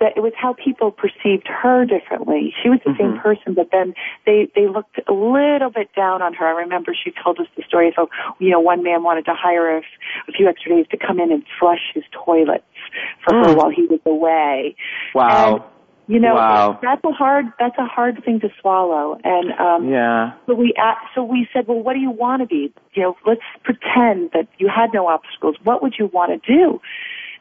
[0.00, 2.54] that it was how people perceived her differently.
[2.62, 3.14] She was the mm-hmm.
[3.14, 3.94] same person, but then
[4.26, 6.46] they they looked a little bit down on her.
[6.46, 8.08] I remember she told us the story of
[8.38, 9.78] you know one man wanted to hire her
[10.28, 12.64] a few extra days to come in and flush his toilets
[13.24, 13.46] for mm.
[13.46, 14.76] her while he was away.
[15.14, 15.56] Wow.
[15.56, 15.64] And,
[16.08, 16.78] you know, wow.
[16.82, 19.18] that's a hard that's a hard thing to swallow.
[19.24, 20.32] And um yeah.
[20.46, 20.74] so we
[21.14, 22.72] so we said, well, what do you want to be?
[22.94, 25.56] You know, let's pretend that you had no obstacles.
[25.64, 26.80] What would you want to do?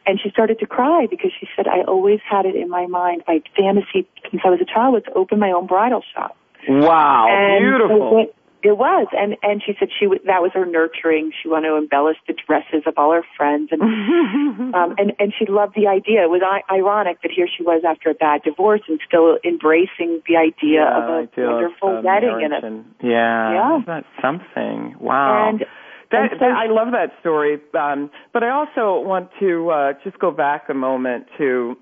[0.08, 3.24] And she started to cry because she said, I always had it in my mind.
[3.28, 6.38] My fantasy since I was a child was to open my own bridal shop.
[6.68, 8.24] Wow, and beautiful.
[8.24, 11.32] It, it was, and and she said she w- that was her nurturing.
[11.32, 13.82] She wanted to embellish the dresses of all her friends, and
[14.76, 16.24] um, and and she loved the idea.
[16.24, 20.22] It was I- ironic that here she was after a bad divorce and still embracing
[20.28, 24.96] the idea yeah, of a wonderful wedding and a yeah, yeah, that's something.
[25.00, 25.50] Wow.
[25.50, 25.66] And
[26.12, 30.20] that, so that, I love that story, um, but I also want to uh, just
[30.20, 31.76] go back a moment to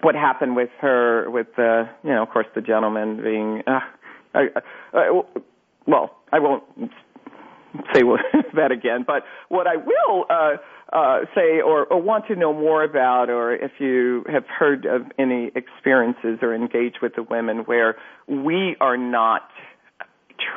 [0.00, 3.62] what happened with her, with the, you know, of course, the gentleman being.
[3.66, 3.80] Uh,
[4.34, 4.46] I,
[4.96, 5.22] uh,
[5.86, 6.62] well, I won't
[7.92, 8.02] say
[8.54, 10.56] that again, but what I will uh,
[10.92, 15.02] uh, say or, or want to know more about, or if you have heard of
[15.18, 19.48] any experiences or engaged with the women where we are not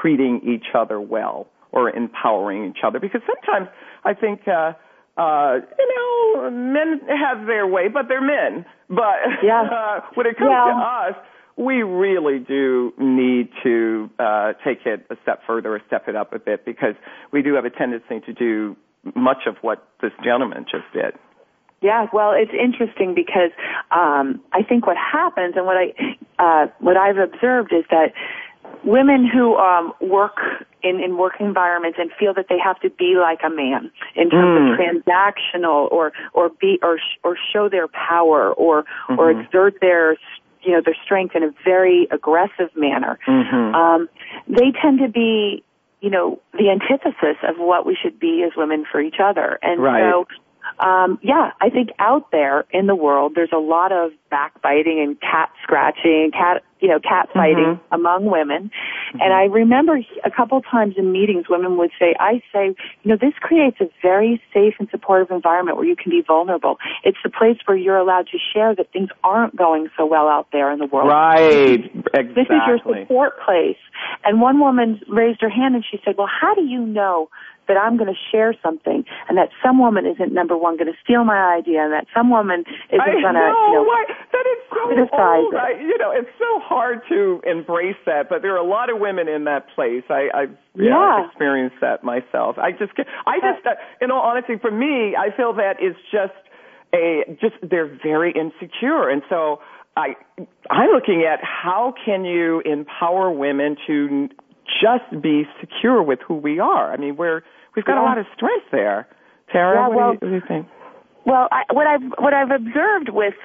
[0.01, 3.69] treating each other well or empowering each other because sometimes
[4.03, 4.73] I think uh
[5.17, 9.61] uh you know men have their way but they're men but yeah.
[9.71, 10.73] uh, when it comes yeah.
[10.73, 11.25] to us
[11.57, 16.33] we really do need to uh take it a step further or step it up
[16.33, 16.95] a bit because
[17.31, 18.75] we do have a tendency to do
[19.15, 21.13] much of what this gentleman just did
[21.81, 23.49] yeah, well, it's interesting because
[23.89, 25.93] um, I think what happens and what I
[26.37, 28.13] uh, what I've observed is that
[28.83, 30.37] women who um, work
[30.83, 34.29] in, in work environments and feel that they have to be like a man in
[34.29, 34.73] terms mm.
[34.73, 39.19] of transactional or or be or or show their power or mm-hmm.
[39.19, 40.17] or exert their
[40.63, 43.19] you know their strength in a very aggressive manner.
[43.27, 43.75] Mm-hmm.
[43.75, 44.09] Um,
[44.47, 45.63] they tend to be
[46.01, 49.81] you know the antithesis of what we should be as women for each other, and
[49.81, 50.11] right.
[50.11, 50.25] so
[50.79, 55.19] um, yeah, I think out there in the world, there's a lot of backbiting and
[55.19, 57.93] cat scratching, cat, you know, cat fighting mm-hmm.
[57.93, 58.71] among women.
[59.11, 59.21] Mm-hmm.
[59.21, 63.09] And I remember a couple of times in meetings, women would say, I say, you
[63.11, 66.77] know, this creates a very safe and supportive environment where you can be vulnerable.
[67.03, 70.47] It's the place where you're allowed to share that things aren't going so well out
[70.51, 71.09] there in the world.
[71.09, 71.85] Right.
[72.13, 72.33] Exactly.
[72.33, 73.77] This is your support place.
[74.23, 77.29] And one woman raised her hand and she said, well, how do you know
[77.71, 80.99] that I'm going to share something and that some woman isn't number one going to
[80.99, 84.03] steal my idea and that some woman isn't going to you know why?
[84.11, 85.55] that is so criticize old.
[85.55, 85.63] it.
[85.63, 88.99] I, you know it's so hard to embrace that but there are a lot of
[88.99, 90.99] women in that place I I've yeah.
[90.99, 92.91] I've experienced that myself I just
[93.25, 96.35] I just uh, in all honesty for me I feel that is just
[96.91, 99.63] a just they're very insecure and so
[99.95, 100.19] I
[100.69, 104.27] I'm looking at how can you empower women to
[104.79, 106.91] just be secure with who we are.
[106.91, 107.41] I mean, we're
[107.75, 108.03] we've got yeah.
[108.03, 109.07] a lot of strength there.
[109.51, 110.67] Tara, yeah, what, well, do you, what do you think?
[111.23, 113.35] Well, I, what I've what I've observed with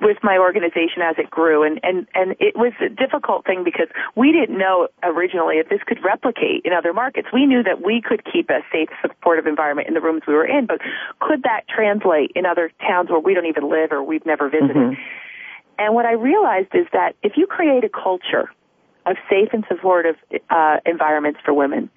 [0.00, 3.86] with my organization as it grew, and and and it was a difficult thing because
[4.16, 7.28] we didn't know originally if this could replicate in other markets.
[7.32, 10.46] We knew that we could keep a safe, supportive environment in the rooms we were
[10.46, 10.80] in, but
[11.20, 14.74] could that translate in other towns where we don't even live or we've never visited?
[14.74, 15.00] Mm-hmm.
[15.78, 18.50] And what I realized is that if you create a culture
[19.10, 20.16] of safe and supportive
[20.50, 21.90] uh, environments for women.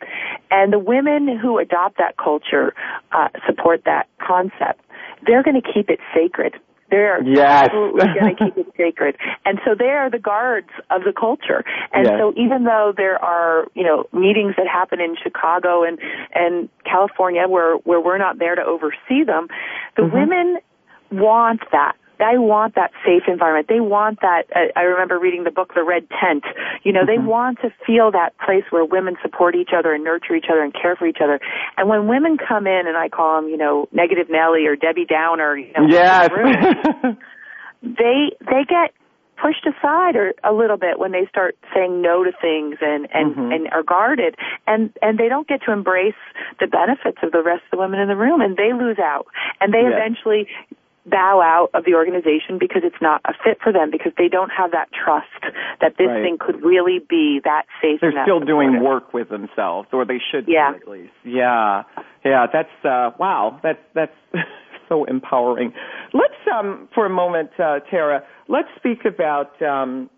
[0.52, 2.74] And the women who adopt that culture
[3.12, 4.82] uh, support that concept.
[5.26, 6.56] They're going to keep it sacred
[6.90, 7.66] They're yes.
[7.66, 9.18] absolutely going to keep it sacred.
[9.46, 11.64] And so they are the guards of the culture.
[11.92, 12.20] And yes.
[12.20, 15.98] so even though there are, you know, meetings that happen in Chicago and,
[16.36, 19.48] and California where, where we're not there to oversee them,
[19.96, 20.16] the Mm-hmm.
[20.16, 20.58] women
[21.12, 21.96] want that.
[22.20, 23.68] They want that safe environment.
[23.68, 24.44] They want that.
[24.56, 26.44] Uh, I remember reading the book The Red Tent.
[26.84, 27.28] You know, they Mm-hmm.
[27.28, 30.74] want to feel that place where women support each other and nurture each other and
[30.74, 31.40] care for each other.
[31.78, 35.06] And when women come in, and I call them, you know, Negative Nelly or Debbie
[35.06, 36.30] Downer, you know, Yes.
[36.32, 36.54] room,
[37.84, 38.94] they they get
[39.42, 43.36] pushed aside or a little bit when they start saying no to things and and
[43.36, 43.54] Mhm.
[43.56, 44.36] and are guarded
[44.68, 46.16] and and they don't get to embrace
[46.60, 49.26] the benefits of the rest of the women in the room and they lose out
[49.60, 49.92] and they Yes.
[49.96, 50.48] eventually
[51.06, 54.50] bow out of the organization because it's not a fit for them because they don't
[54.50, 55.28] have that trust
[55.82, 56.24] that this Right.
[56.24, 60.48] thing could really be that safe They're still doing work with themselves, or they should
[60.48, 60.72] Yeah.
[60.72, 61.14] be at least.
[61.24, 61.84] Yeah,
[62.24, 62.48] yeah.
[62.48, 63.60] That's uh, wow.
[63.62, 64.16] That's that's
[64.90, 65.74] so empowering.
[66.14, 68.24] Let's um, for a moment, uh, Tara.
[68.48, 69.62] Let's speak about.
[69.62, 70.10] Um,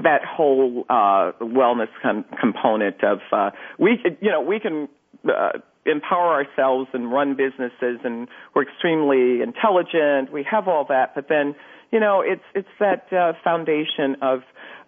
[0.00, 4.88] that whole uh, wellness com- component of uh, we, you know, we can
[5.28, 5.58] uh,
[5.88, 10.32] empower ourselves and run businesses, and we're extremely intelligent.
[10.32, 11.54] We have all that, but then,
[11.90, 14.40] you know, it's it's that uh, foundation of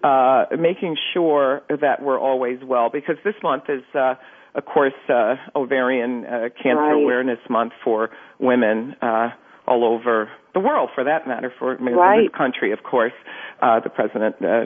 [0.04, 2.90] uh, making sure that we're always well.
[2.90, 4.14] Because this month is, uh,
[4.54, 7.02] of course, uh, ovarian uh, cancer Right.
[7.02, 8.96] awareness month for women.
[9.02, 9.30] Uh,
[9.66, 12.24] all over the world, for that matter, for I mean, Right.
[12.24, 13.12] this country, of course.
[13.62, 14.64] Uh, the president uh,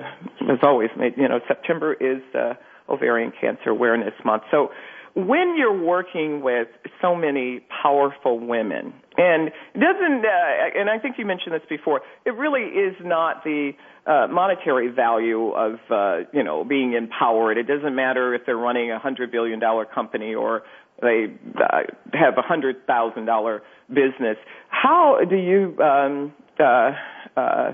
[0.48, 2.54] has always made, you know, September is uh,
[2.88, 4.44] ovarian cancer awareness month.
[4.50, 4.70] So
[5.14, 6.68] when you're working with
[7.00, 12.30] so many powerful women, and doesn't, uh, and I think you mentioned this before, it
[12.30, 13.72] really is not the
[14.06, 17.58] uh, monetary value of, uh, you know, being empowered.
[17.58, 20.62] It doesn't matter if they're running a hundred billion dollar company or
[21.00, 21.26] they
[21.58, 24.36] uh, have a hundred thousand dollar business.
[24.68, 26.90] How do you, um, uh,
[27.36, 27.72] uh,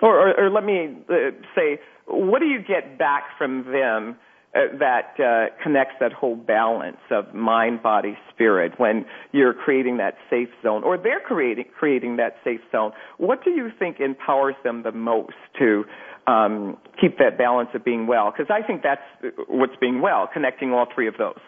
[0.00, 1.14] or, or, or let me uh,
[1.56, 4.16] say, what do you get back from them
[4.54, 10.48] that uh, connects that whole balance of mind, body, spirit when you're creating that safe
[10.62, 12.92] zone, or they're creating creating that safe zone?
[13.18, 15.84] What do you think empowers them the most to
[16.26, 18.32] um, keep that balance of being well?
[18.32, 19.02] Because I think that's
[19.48, 21.38] what's being well, connecting all three of those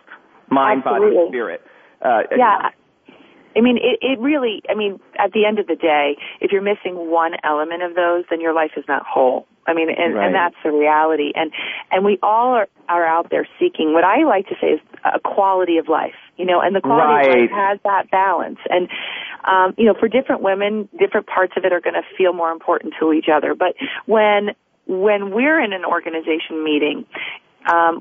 [0.50, 1.16] mind, Absolutely.
[1.16, 1.60] body, spirit.
[2.02, 2.70] Uh, yeah
[3.56, 6.62] I mean, it, it really, I mean, at the end of the day, if you're
[6.62, 9.46] missing one element of those, then your life is not whole.
[9.66, 10.26] I mean, and, Right.
[10.26, 11.32] and that's the reality.
[11.34, 11.52] And,
[11.90, 15.20] and we all are, are out there seeking what I like to say is a
[15.20, 18.58] quality of life, you know, and the quality of life has that balance.
[18.68, 18.88] And,
[19.44, 22.50] um, you know, for different women, different parts of it are going to feel more
[22.52, 23.54] important to each other.
[23.54, 23.74] But
[24.06, 24.50] when,
[24.86, 27.04] when we're in an organization meeting,
[27.70, 28.00] um,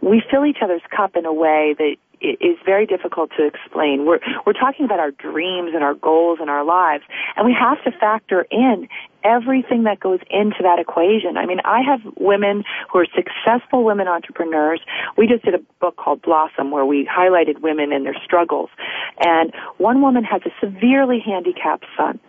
[0.00, 4.06] we fill each other's cup in a way that is very difficult to explain.
[4.06, 7.04] We're we're talking about our dreams and our goals and our lives,
[7.36, 8.88] and we have to factor in
[9.24, 11.36] everything that goes into that equation.
[11.36, 14.80] I mean, I have women who are successful women entrepreneurs.
[15.16, 18.70] We just did a book called Blossom where we highlighted women and their struggles.
[19.20, 22.20] And one woman has a severely handicapped son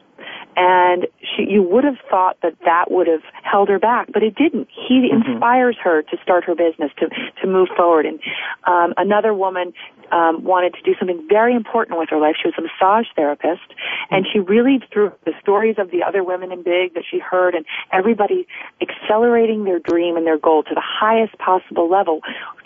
[0.59, 4.35] and she, you would have thought that that would have held her back, but it
[4.35, 4.67] didn't.
[4.69, 7.07] He inspires her to start her business, to
[7.41, 8.05] to move forward.
[8.05, 8.19] And
[8.67, 9.71] um, another woman
[10.11, 12.35] um, wanted to do something very important with her life.
[12.41, 13.73] She was a massage therapist,
[14.11, 17.55] and she really, through the stories of the other women in Big that she heard,
[17.55, 18.45] and everybody
[18.81, 22.19] accelerating their dream and their goal to the highest possible level,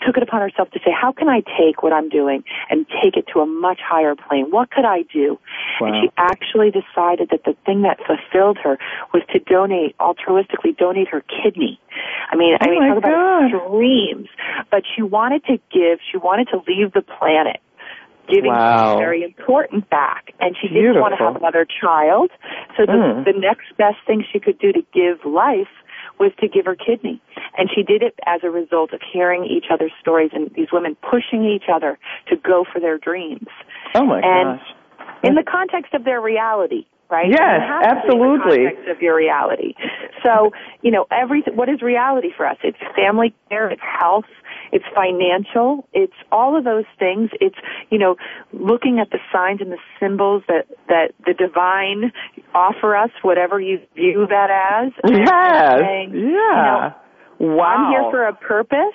[0.04, 3.16] took it upon herself to say, "How can I take what I'm doing and take
[3.16, 4.50] it to a much higher plane?
[4.50, 5.38] What could I do?"
[5.78, 8.78] And she actually decided that the thing that fulfilled her
[9.12, 11.80] was to donate, altruistically donate her kidney.
[12.30, 13.68] I mean, I Oh mean, my talk about God.
[13.70, 14.28] dreams.
[14.70, 17.60] But she wanted to give, she wanted to leave the planet
[18.26, 18.96] giving Wow.
[18.96, 20.32] very important back.
[20.40, 22.30] And she didn't want to have another child.
[22.76, 23.24] So the, Mm.
[23.26, 25.68] the next best thing she could do to give life
[26.18, 27.20] was to give her kidney.
[27.58, 30.96] And she did it as a result of hearing each other's stories and these women
[31.02, 33.48] pushing each other to go for their dreams
[33.94, 34.68] Oh my And- gosh.
[35.22, 37.28] in the context of their reality, right?
[37.28, 38.64] Yes, And it has to be in absolutely.
[38.86, 39.74] the of your reality.
[40.22, 42.56] So, you know, every what is reality for us?
[42.64, 44.24] It's family care, it's health,
[44.72, 47.30] it's financial, it's all of those things.
[47.40, 47.56] It's
[47.90, 48.16] you know,
[48.52, 52.12] looking at the signs and the symbols that that the divine
[52.54, 54.92] offer us, whatever you view that as.
[55.10, 55.80] Yes.
[55.80, 56.20] saying, yeah.
[56.20, 57.64] you know, wow.
[57.64, 58.94] I'm here for a purpose.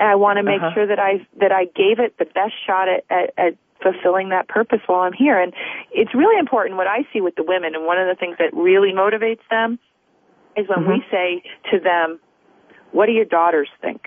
[0.00, 0.74] And I want to make Uh-huh.
[0.74, 4.48] sure that I that I gave it the best shot at, at, at fulfilling that
[4.48, 5.40] purpose while I'm here.
[5.40, 5.52] And
[5.92, 7.74] it's really important what I see with the women.
[7.74, 9.78] And one of the things that really motivates them
[10.56, 11.10] is when we Mhm.
[11.10, 12.20] say to them,
[12.92, 14.06] "What do your daughters think?"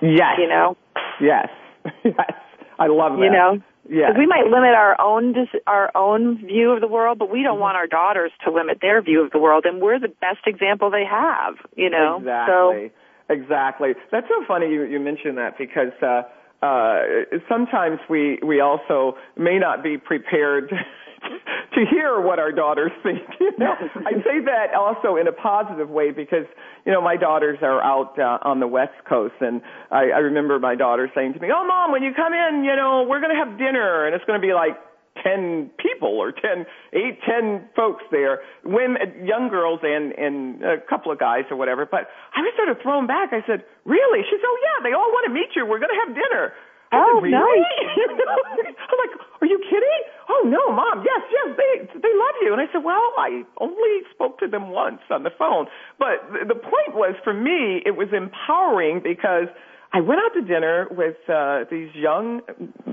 [0.00, 0.38] yes.
[0.38, 0.76] You know,
[1.20, 1.48] Yes.
[2.04, 2.32] Yes.
[2.78, 3.24] I love that.
[3.24, 3.60] you know.
[3.88, 4.10] Yeah.
[4.18, 7.62] We might limit our own our own view of the world, but we don't mm-hmm.
[7.62, 10.90] want our daughters to limit their view of the world, and we're the best example
[10.90, 11.54] they have.
[11.76, 12.18] You know.
[12.18, 12.90] Exactly.
[13.28, 13.94] So, exactly.
[14.10, 15.92] That's so funny you you mentioned that because.
[16.02, 16.22] uh
[16.66, 20.68] uh, sometimes we we also may not be prepared
[21.74, 23.20] to hear what our daughters think.
[23.46, 26.44] You know, I say that also in a positive way because
[26.84, 30.58] you know my daughters are out uh, on the West Coast, and I, I remember
[30.58, 33.34] my daughter saying to me, "Oh, mom, when you come in, you know, we're going
[33.34, 34.76] to have dinner, and it's going to be like."
[35.22, 40.76] 10 people or 10, 8, 10 folks there, women, uh, young girls and, and a
[40.88, 41.86] couple of guys or whatever.
[41.86, 43.32] But I was sort of thrown back.
[43.32, 44.22] I said, really?
[44.28, 45.64] She said, oh yeah, they all want to meet you.
[45.66, 46.52] We're going to have dinner.
[46.92, 47.38] I oh, said, really?
[47.38, 47.66] nice.
[48.86, 50.02] I'm like, are you kidding?
[50.28, 51.02] Oh no, mom.
[51.04, 52.52] Yes, yes, they they love you.
[52.52, 55.66] And I said, well, I only spoke to them once on the phone.
[55.98, 59.50] But the point was, for me, it was empowering because
[59.96, 62.42] I went out to dinner with uh, these young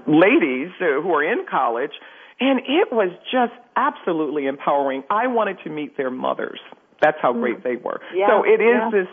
[0.08, 1.91] ladies uh, who are in college,
[2.39, 5.04] and it was just absolutely empowering.
[5.10, 6.62] I wanted to meet their mothers.
[7.01, 7.99] That's how great they were.
[8.16, 8.89] Yeah, so it is yeah.
[8.89, 9.08] this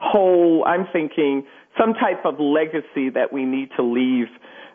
[0.00, 0.64] whole.
[0.66, 1.44] I'm thinking
[1.78, 4.28] some type of legacy that we need to leave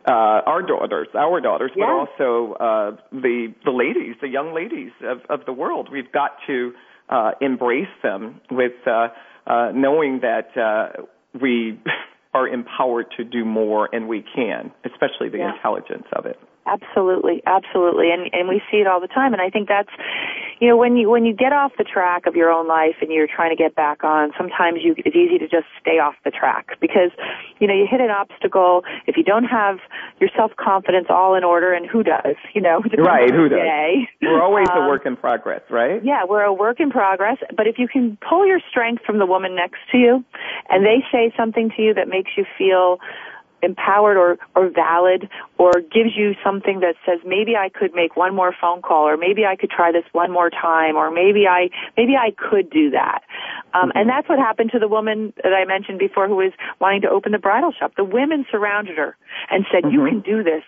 [0.08, 1.86] uh, our daughters, our daughters, yeah.
[1.86, 5.90] but also uh, the the ladies, the young ladies of, of the world.
[5.92, 6.74] We've got to
[7.10, 9.08] uh, embrace them with uh,
[9.48, 11.02] uh, knowing that uh,
[11.42, 11.80] we
[12.40, 15.56] are empowered to do more, and we can, especially the yeah.
[15.56, 16.40] intelligence of it.
[16.70, 19.34] Absolutely, absolutely, and and we see it all the time.
[19.34, 19.90] And I think that's,
[20.60, 23.12] you know, when you when you get off the track of your own life and
[23.12, 26.32] you're trying to get back on, sometimes you it's easy to just stay off the
[26.32, 27.10] track because,
[27.60, 28.84] you know, you hit an obstacle.
[29.08, 29.80] If you don't have
[30.20, 33.34] your self confidence all in order, and who does, you know, right?
[33.34, 33.60] Who does?
[33.60, 34.08] Day.
[34.22, 36.04] We're always um, a work in progress, right?
[36.04, 37.38] Yeah, we're a work in progress.
[37.58, 40.24] But if you can pull your strength from the woman next to you,
[40.70, 43.00] and they say something to you that makes you feel
[43.62, 48.36] empowered or, or valid or gives you something that says maybe I could make one
[48.36, 51.70] more phone call or maybe I could try this one more time or maybe I
[51.98, 53.22] maybe I could do that.
[53.74, 57.02] Um, and that's what happened to the woman that I mentioned before who was wanting
[57.02, 57.94] to open the bridal shop.
[57.96, 59.16] The women surrounded her
[59.50, 59.94] and said, mm-hmm.
[59.94, 60.64] "You can do this."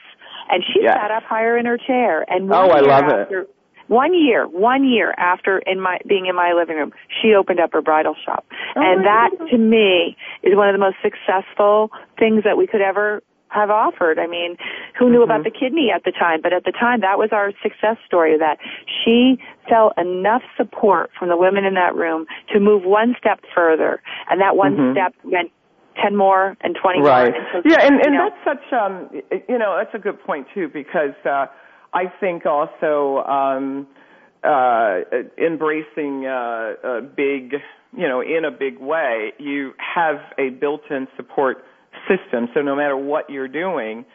[0.49, 0.95] And she yes.
[0.95, 2.25] sat up higher in her chair.
[2.29, 3.49] And oh, I love after, it
[3.91, 7.73] one year, one year after in my being in my living room, she opened up
[7.73, 8.45] her bridal shop,
[8.77, 12.79] oh and that to me is one of the most successful things that we could
[12.79, 14.17] ever have offered.
[14.17, 14.55] I mean,
[14.97, 15.23] who knew mm-hmm.
[15.23, 16.39] about the kidney at the time?
[16.41, 18.37] But at the time, that was our success story.
[18.37, 19.35] That she
[19.67, 24.39] felt enough support from the women in that room to move one step further, and
[24.39, 24.93] that one mm-hmm.
[24.93, 25.51] step meant
[26.01, 27.31] 10 more and 20 right.
[27.31, 27.35] more.
[27.35, 29.09] And so, yeah, and, and know, that's such, um,
[29.49, 31.47] you know, that's a good point too, because, uh,
[31.93, 33.87] I think also um,
[34.43, 35.01] uh,
[35.37, 37.55] embracing uh, a big,
[37.95, 41.57] you know, in a big way, you have a built-in support
[42.07, 42.47] system.
[42.53, 44.05] So no matter what you're doing,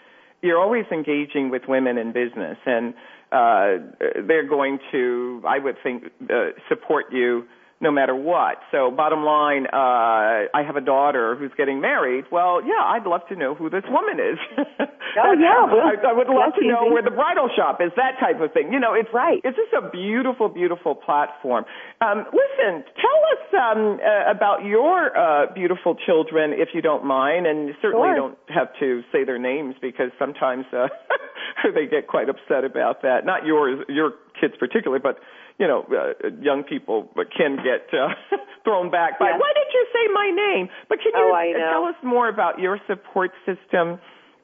[0.42, 2.94] you're always engaging with women in business, and
[3.32, 7.44] uh, they're going to, I would think, uh, support you
[7.80, 8.56] no matter what.
[8.72, 12.24] So bottom line, uh, I have a daughter who's getting married.
[12.32, 14.38] Well, yeah, I'd love to know who this woman is.
[14.56, 17.92] oh yeah, well, I, I would love to know where the bridal shop is.
[17.96, 18.72] That type of thing.
[18.72, 19.40] You know, it's right.
[19.44, 21.64] It's just a beautiful, beautiful platform.
[22.00, 27.46] Um, listen, tell us um, uh, about your uh, beautiful children, if you don't mind,
[27.46, 28.16] and certainly sure.
[28.16, 30.88] don't have to say their names because sometimes uh,
[31.74, 33.26] they get quite upset about that.
[33.26, 35.18] Not yours, your kids particularly, but
[35.58, 38.08] you know, uh, young people can get uh,
[38.64, 39.40] thrown back by, yes.
[39.40, 40.68] why did you say my name?
[40.88, 41.32] But can you oh,
[41.72, 43.98] tell us more about your support system,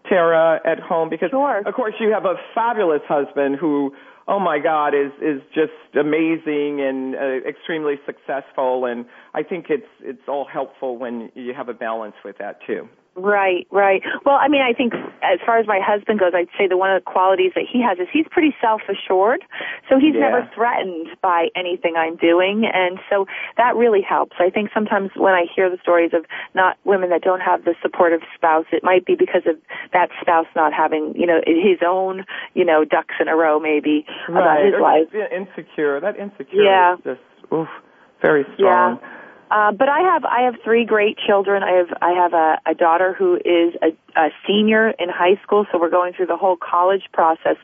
[0.09, 1.11] Tara, at home?
[1.11, 1.63] Because, sure.
[1.67, 3.93] of course, you have a fabulous husband who,
[4.27, 8.87] oh my God, is, is just amazing and uh, extremely successful.
[8.87, 9.05] And
[9.35, 12.89] I think it's, it's all helpful when you have a balance with that, too.
[13.15, 14.01] Right, right.
[14.25, 16.91] Well, I mean, I think as far as my husband goes, I'd say that one
[16.91, 19.45] of the qualities that he has is he's pretty self-assured.
[19.91, 20.33] So he's yeah.
[20.33, 23.27] never threatened by anything I'm doing, and so
[23.59, 24.37] that really helps.
[24.41, 27.75] I think sometimes when I hear the stories of not women that don't have the
[27.83, 29.57] supportive spouse, it might be because of
[29.93, 34.07] that spouse not having, you know, his own, you know, ducks in a row, maybe
[34.29, 34.41] right.
[34.41, 35.13] about his or life.
[35.13, 36.01] Insecure.
[36.01, 36.95] That insecure yeah.
[36.95, 37.69] is just oof,
[38.23, 38.99] very strong.
[39.03, 39.09] Yeah.
[39.53, 41.63] Uh, but I have I have three great children.
[41.63, 43.89] I have I have a, a daughter who is a,
[44.19, 47.57] a senior in high school, so we're going through the whole college process,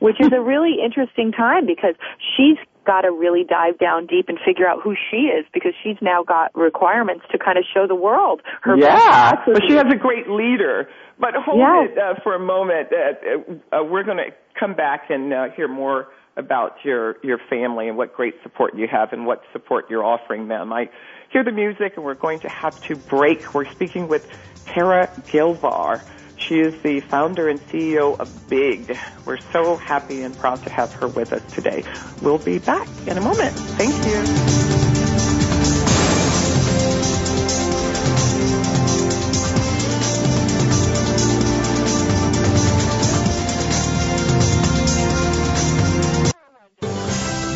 [0.00, 4.38] which is a really interesting time because she's got to really dive down deep and
[4.44, 7.94] figure out who she is because she's now got requirements to kind of show the
[7.94, 9.32] world her yeah.
[9.46, 10.88] but she has a great leader.
[11.20, 11.84] But hold yeah.
[11.84, 12.88] it uh, for a moment.
[12.92, 17.88] Uh, uh, we're going to come back and uh, hear more about your your family
[17.88, 20.72] and what great support you have and what support you're offering them.
[20.72, 20.88] I
[21.30, 23.54] hear the music, and we're going to have to break.
[23.54, 24.22] We're speaking with
[24.74, 26.02] Tara Gilvar.
[26.36, 28.96] she is the founder and CEO of Big.
[29.24, 31.84] We're so happy and proud to have her with us today.
[32.22, 33.54] We'll be back in a moment.
[33.54, 34.67] Thank you.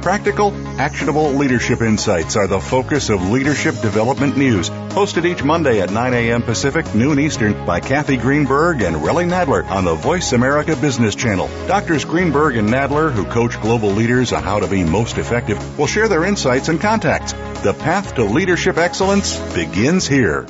[0.00, 5.90] Practical, actionable leadership insights are the focus of Leadership Development News, hosted each Monday at
[5.90, 6.42] 9 a.m.
[6.42, 11.48] Pacific, noon Eastern by Kathy Greenberg and Relly Nadler on the Voice America Business Channel.
[11.66, 15.86] Doctors Greenberg and Nadler, who coach global leaders on how to be most effective, will
[15.86, 17.32] share their insights and contacts.
[17.62, 20.46] The path to leadership excellence begins here.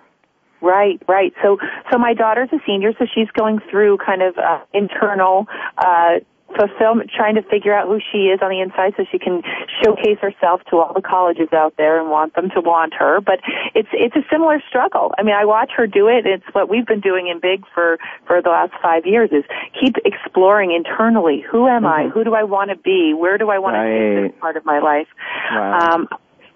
[0.61, 1.33] Right, right.
[1.43, 1.57] So,
[1.91, 5.45] so my daughter's a senior, so she's going through kind of uh, internal
[5.77, 6.19] uh,
[6.55, 9.41] fulfillment, trying to figure out who she is on the inside so she can
[9.83, 13.21] showcase herself to all the colleges out there and want them to want her.
[13.21, 13.39] But
[13.75, 15.13] it's it's a similar struggle.
[15.17, 16.25] I mean, I watch her do it.
[16.25, 17.97] It's what we've been doing in Big for
[18.27, 19.43] for the last five years is
[19.79, 21.43] keep exploring internally.
[21.49, 22.09] Who am mm-hmm.
[22.09, 22.13] I?
[22.13, 23.13] Who do I want to be?
[23.13, 23.89] Where do I want right.
[23.89, 25.07] to take this part of my life?
[25.51, 25.79] Wow.
[25.79, 26.07] Um,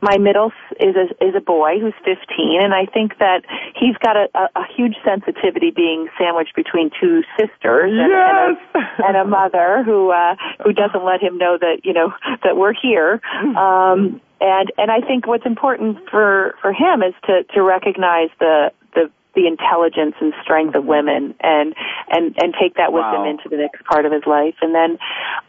[0.01, 3.43] my middle is a is a boy who's 15 and I think that
[3.75, 8.57] he's got a, a, a huge sensitivity being sandwiched between two sisters and, yes!
[8.73, 12.13] and, a, and a mother who uh who doesn't let him know that you know
[12.43, 13.21] that we're here
[13.57, 18.71] um and and I think what's important for for him is to to recognize the
[18.93, 21.73] the the intelligence and strength of women and
[22.09, 23.23] and and take that with wow.
[23.23, 24.99] him into the next part of his life and then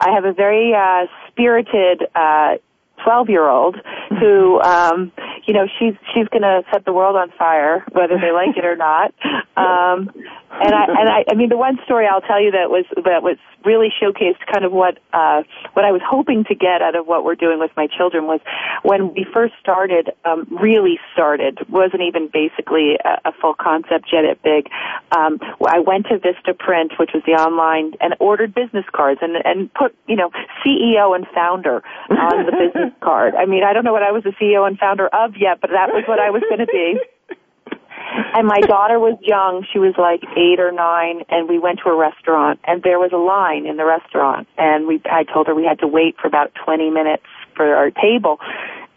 [0.00, 2.56] I have a very uh spirited uh
[3.04, 3.76] 12 year old
[4.20, 5.12] who um
[5.46, 8.64] you know she's she's going to set the world on fire whether they like it
[8.64, 9.14] or not.
[9.58, 10.10] Um
[10.50, 13.22] and i and i i mean the one story i'll tell you that was that
[13.22, 15.42] was really showcased kind of what uh
[15.74, 18.40] what i was hoping to get out of what we're doing with my children was
[18.82, 24.24] when we first started um really started wasn't even basically a, a full concept yet
[24.24, 24.68] at big.
[25.12, 29.72] Um i went to vistaprint which was the online and ordered business cards and and
[29.74, 30.30] put you know
[30.64, 33.34] ceo and founder on the business card.
[33.34, 35.70] I mean, I don't know what I was the CEO and founder of yet, but
[35.70, 37.00] that was what I was going to be.
[38.34, 39.66] And my daughter was young.
[39.70, 43.12] She was like eight or nine, and we went to a restaurant, and there was
[43.12, 46.26] a line in the restaurant, and we I told her we had to wait for
[46.26, 47.24] about 20 minutes
[47.54, 48.38] for our table,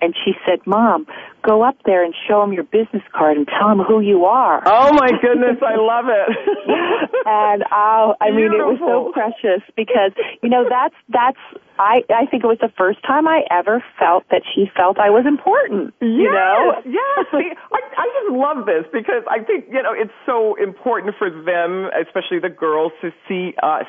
[0.01, 1.07] and she said, "Mom,
[1.43, 4.61] go up there and show them your business card and tell them who you are."
[4.65, 6.27] Oh my goodness, I love it.
[7.25, 11.39] and oh, I mean, it was so precious because you know that's that's
[11.79, 15.09] I I think it was the first time I ever felt that she felt I
[15.09, 15.93] was important.
[16.01, 16.73] Yes, you know?
[16.85, 17.25] yes.
[17.31, 21.29] See, I I just love this because I think you know it's so important for
[21.29, 23.87] them, especially the girls, to see us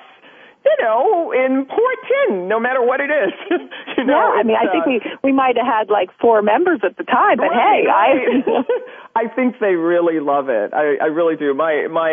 [0.64, 3.32] you know, important, no matter what it is.
[3.98, 6.42] you know, yeah, I mean, I think we uh, we might have had like four
[6.42, 8.64] members at the time, but right, hey, right.
[9.16, 10.72] I I think they really love it.
[10.72, 11.54] I I really do.
[11.54, 12.12] My my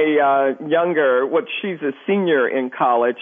[0.57, 3.17] uh younger, what she's a senior in college.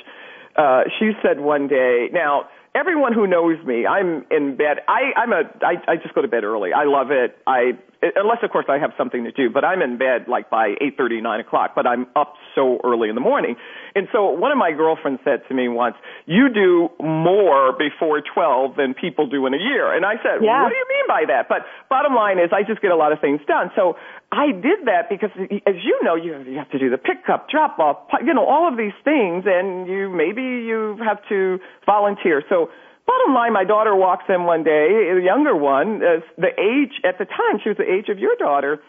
[0.56, 2.48] Uh she said one day, now
[2.78, 4.78] everyone who knows me, I'm in bed.
[4.88, 6.72] I I'm a I I just go to bed early.
[6.74, 7.38] I love it.
[7.48, 7.72] I
[8.16, 9.50] unless of course I have something to do.
[9.50, 11.72] But I'm in bed like by eight thirty, nine o'clock.
[11.76, 13.56] But I'm up so early in the morning,
[13.96, 18.76] and so one of my girlfriends said to me once, "You do more before twelve
[18.76, 20.64] than people do in a year." And I said, yeah.
[20.64, 23.12] "What do you mean by that?" But bottom line is, I just get a lot
[23.12, 23.72] of things done.
[23.76, 23.98] So
[24.32, 27.80] I did that because, as you know, you you have to do the pickup, drop
[27.80, 32.44] off, you know, all of these things, and you maybe you have to volunteer.
[32.50, 32.70] So
[33.08, 37.18] Bottom line, my daughter walks in one day, the younger one, uh, the age at
[37.18, 38.84] the time, she was the age of your daughter,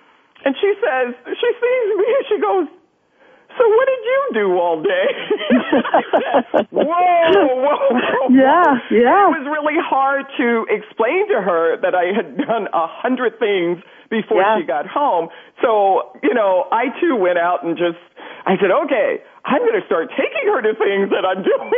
[0.44, 2.66] and she says, she sees me and she goes,
[3.56, 5.08] so what did you do all day?
[6.70, 8.28] whoa, whoa, whoa.
[8.30, 9.28] Yeah, yeah.
[9.28, 13.78] It was really hard to explain to her that I had done a hundred things
[14.10, 14.58] before Yeah.
[14.60, 15.28] she got home.
[15.62, 17.98] So, you know, I too went out and just,
[18.46, 21.72] I said, okay, I'm going to start taking her to things that I'm doing.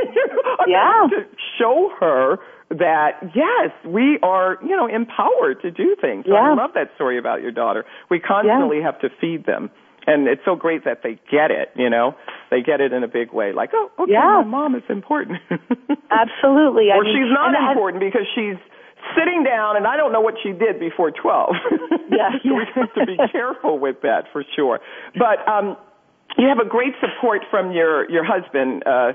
[0.61, 1.07] I'm Yeah.
[1.11, 1.27] going to
[1.59, 2.39] show her
[2.71, 6.25] that yes, we are, you know, empowered to do things.
[6.29, 7.85] So I love that story about your daughter.
[8.11, 9.71] We constantly have to feed them.
[10.07, 12.15] And it's so great that they get it, you know.
[12.51, 13.53] They get it in a big way.
[13.53, 14.41] Like, oh, okay, Yeah.
[14.43, 15.39] my mom is important.
[16.11, 16.91] Absolutely.
[16.91, 18.57] I or mean, she's not I- important because she's
[19.17, 21.55] sitting down and I don't know what she did before 12.
[22.11, 24.81] Yeah, so we have to be careful with that for sure.
[25.17, 25.77] But um
[26.37, 29.13] you have a great support from your your husband uh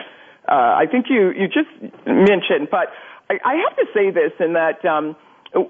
[0.47, 1.69] uh I think you you just
[2.07, 2.88] mentioned but
[3.29, 5.15] I, I have to say this in that um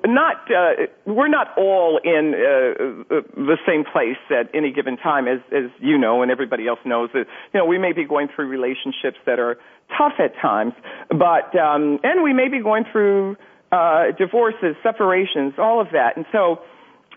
[0.06, 5.28] not uh, we're not all in uh, uh, the same place at any given time
[5.28, 7.10] as as you know and everybody else knows.
[7.14, 9.58] That you know we may be going through relationships that are
[9.98, 10.74] tough at times
[11.10, 13.38] but um and we may be going through
[13.72, 16.18] uh divorces separations all of that.
[16.18, 16.60] And so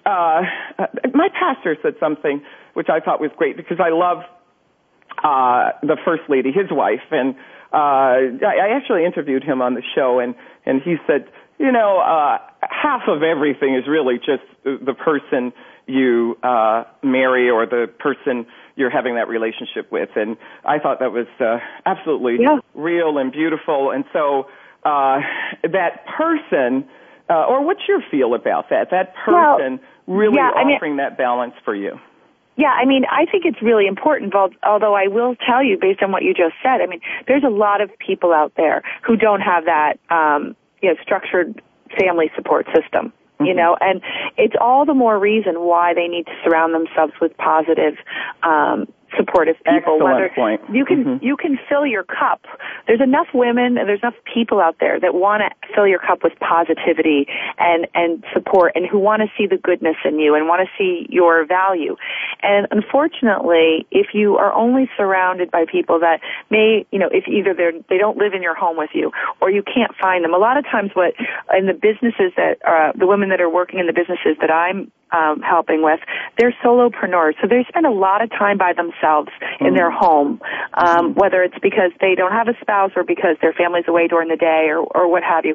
[0.04, 0.42] uh
[1.14, 2.42] my pastor said something
[2.74, 4.18] which I thought was great because I love
[5.24, 7.34] uh the first lady his wife and
[7.72, 10.34] uh I I actually interviewed him on the show and
[10.66, 11.26] and he said
[11.58, 12.38] you know uh
[12.80, 15.52] half of everything is really just the person
[15.86, 20.10] you uh marry or the person you're having that relationship with.
[20.16, 22.58] And I thought that was uh absolutely Yeah.
[22.74, 23.90] real and beautiful.
[23.90, 24.46] And so
[24.84, 25.20] uh
[25.62, 26.84] that person
[27.30, 28.90] uh or what's your feel about that?
[28.90, 31.98] That Well, person really yeah, I mean- offering that balance for you?
[32.56, 36.10] Yeah, I mean, I think it's really important, although I will tell you, based on
[36.10, 39.40] what you just said, I mean, there's a lot of people out there who don't
[39.42, 41.62] have that, um, you know, structured
[41.98, 43.12] family support system.
[43.40, 44.02] You know, and
[44.36, 47.94] it's all the more reason why they need to surround themselves with positive,
[48.42, 49.94] um, supportive people.
[49.94, 50.60] Excellent whether point.
[50.70, 51.22] you can Mhm.
[51.22, 52.46] you can fill your cup.
[52.86, 56.22] There's enough women and there's enough people out there that want to fill your cup
[56.22, 57.26] with positivity
[57.58, 60.68] and and support and who want to see the goodness in you and want to
[60.76, 61.96] see your value.
[62.42, 67.54] And unfortunately, if you are only surrounded by people that may, you know, if either
[67.54, 70.34] they they don't live in your home with you or you can't find them.
[70.34, 71.14] A lot of times what
[71.56, 74.90] in the businesses that uh the women that are working in the businesses that I'm
[75.12, 76.00] um, helping with,
[76.38, 79.30] they're solopreneurs, so they spend a lot of time by themselves
[79.60, 80.40] in their home,
[80.74, 84.28] um, whether it's because they don't have a spouse or because their family's away during
[84.28, 85.54] the day or, or what have you.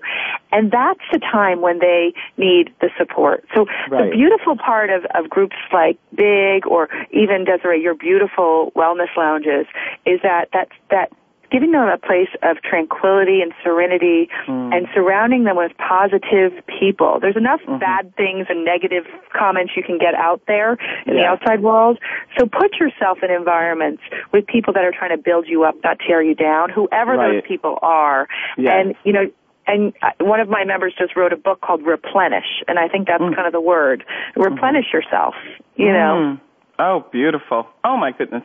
[0.51, 3.45] And that's the time when they need the support.
[3.55, 4.09] So Right.
[4.09, 9.65] the beautiful part of, of groups like Big or even Desiree, your beautiful wellness lounges,
[10.05, 11.11] is that that that
[11.53, 14.73] giving them a place of tranquility and serenity hmm.
[14.73, 17.19] and surrounding them with positive people.
[17.21, 17.77] There's enough mm-hmm.
[17.77, 21.99] bad things and negative comments you can get out there in the outside world.
[22.37, 24.01] So put yourself in environments
[24.31, 27.33] with people that are trying to build you up, not tear you down, whoever Right.
[27.33, 28.27] those people are.
[28.57, 28.73] Yes.
[28.73, 29.29] And, you know,
[29.67, 33.21] and one of my members just wrote a book called Replenish, and I think that's
[33.21, 33.35] mm.
[33.35, 34.03] kind of the word.
[34.35, 34.41] Mm-hmm.
[34.41, 35.35] Replenish yourself,
[35.75, 36.39] you know.
[36.39, 36.41] Mm.
[36.79, 37.67] Oh, beautiful.
[37.83, 38.43] Oh my goodness.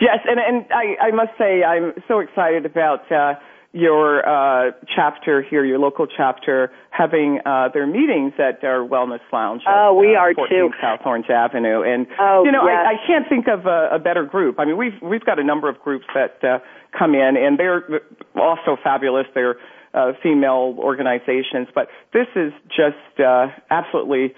[0.00, 3.34] Yes, and and I I must say I'm so excited about uh
[3.74, 9.62] your uh chapter here, your local chapter having uh their meetings at our wellness lounge.
[9.66, 10.70] at, Oh, we uh, are 14 too.
[10.82, 11.82] South Orange Avenue.
[11.82, 12.84] And Oh, you know, yes.
[12.86, 14.56] I, I can't think of a, a better group.
[14.58, 16.58] I mean, we've we've got a number of groups that uh
[16.98, 18.02] come in and they're
[18.36, 19.26] also fabulous.
[19.34, 19.56] They're
[19.94, 24.34] uh female organizations, but this is just uh absolutely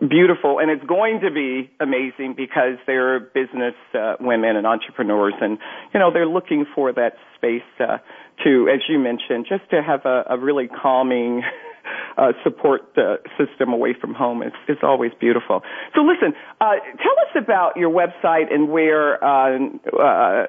[0.00, 5.58] beautiful and it's going to be amazing because they're business uh, women and entrepreneurs and
[5.94, 7.98] you know they're looking for that space uh,
[8.42, 11.42] to as you mentioned just to have a, a really calming
[12.18, 14.42] uh, support uh, system away from home.
[14.42, 15.62] Is always beautiful.
[15.94, 20.46] So listen uh, tell us about your website and where uh,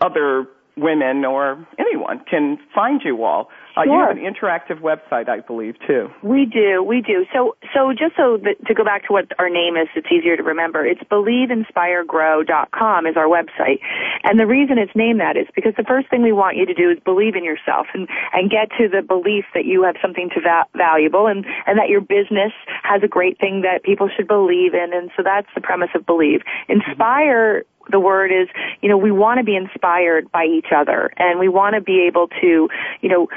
[0.00, 0.46] other
[0.80, 3.48] women or anyone can find you all.
[3.76, 3.94] Uh, sure.
[3.94, 6.08] You have an interactive website, I believe, too.
[6.22, 7.24] We do, we do.
[7.32, 10.36] So, so just so that, to go back to what our name is, it's easier
[10.36, 10.84] to remember.
[10.84, 13.78] It's believeinspiregrow.com is our website,
[14.24, 16.74] and the reason it's named that is because the first thing we want you to
[16.74, 20.30] do is believe in yourself and and get to the belief that you have something
[20.34, 22.52] to va- valuable and and that your business
[22.82, 26.04] has a great thing that people should believe in, and so that's the premise of
[26.06, 26.42] believe.
[26.68, 28.48] Inspire the word is,
[28.80, 32.04] you know, we want to be inspired by each other and we want to be
[32.06, 32.68] able to,
[33.00, 33.28] you know,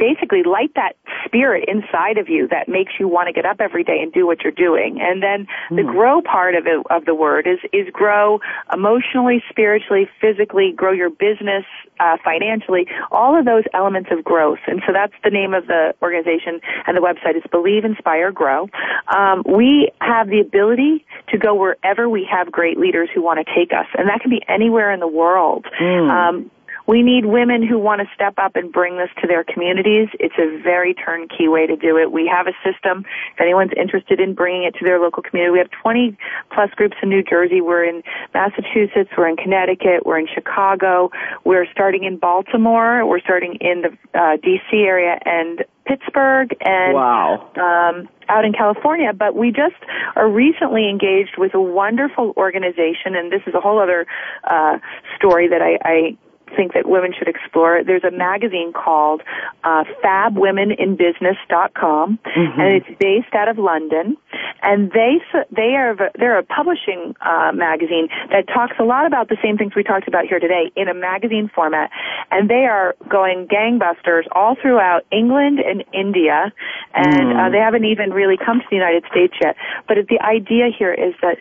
[0.00, 0.96] basically light that
[1.26, 4.26] spirit inside of you that makes you want to get up every day and do
[4.26, 4.98] what you're doing.
[5.00, 5.92] And then the Hmm.
[5.92, 8.40] grow part of it, of the word is is grow
[8.72, 11.64] emotionally, spiritually, physically, grow your business,
[12.00, 14.58] uh, financially, all of those elements of growth.
[14.66, 18.68] And so that's the name of the organization and the website is Believe, Inspire, Grow.
[19.14, 23.54] Um, we have the ability to go wherever we have great leaders who want to
[23.54, 25.66] take us, and that can be anywhere in the world.
[26.10, 26.50] Um,
[26.86, 30.08] we need women who want to step up and bring this to their communities.
[30.18, 32.12] It's a very turnkey way to do it.
[32.12, 33.04] We have a system.
[33.34, 36.16] If anyone's interested in bringing it to their local community, we have 20
[36.52, 37.60] plus groups in New Jersey.
[37.60, 38.02] We're in
[38.34, 39.10] Massachusetts.
[39.16, 40.06] We're in Connecticut.
[40.06, 41.10] We're in Chicago.
[41.44, 43.06] We're starting in Baltimore.
[43.06, 44.78] We're starting in the uh, D.C.
[44.78, 47.50] area and Pittsburgh and Wow.
[47.56, 49.74] um, out in California, but we just
[50.14, 54.06] are recently engaged with a wonderful organization, and this is a whole other
[54.44, 54.78] uh,
[55.16, 56.16] story that I, I
[56.56, 57.82] think that women should explore.
[57.84, 59.22] There's a magazine called
[59.64, 62.60] uh, FabWomenInBusiness.com, Mm-hmm.
[62.60, 64.16] and it's based out of London,
[64.62, 65.20] and they
[65.50, 69.74] they are they're a publishing uh, magazine that talks a lot about the same things
[69.74, 71.90] we talked about here today in a magazine format,
[72.30, 76.52] and they are going gangbusters all throughout England and India,
[76.94, 79.56] and uh, they haven't even really come to the United States yet.
[79.88, 81.38] But the idea here is that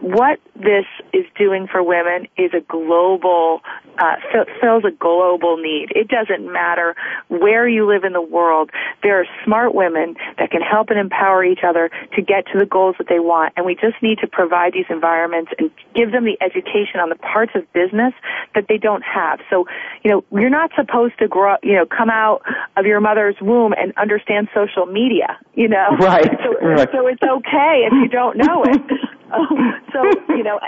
[0.00, 3.60] what this is doing for women is a global,
[3.98, 4.16] uh,
[4.60, 5.88] fills a global need.
[5.94, 6.94] It doesn't matter
[7.28, 8.70] where you live in the world.
[9.02, 12.66] There are smart women that can help and empower each other to get to the
[12.66, 13.52] goals that they want.
[13.56, 17.16] And we just need to provide these environments and give them the education on the
[17.16, 18.14] parts of business
[18.54, 19.40] that they don't have.
[19.50, 19.66] So,
[20.02, 22.42] you know, you're not supposed to grow, you know, come out
[22.76, 25.96] of your mother's womb and understand social media, you know?
[26.00, 26.88] Right, So, right.
[26.92, 28.80] so it's okay if you don't know it.
[29.32, 30.60] Um, so you know,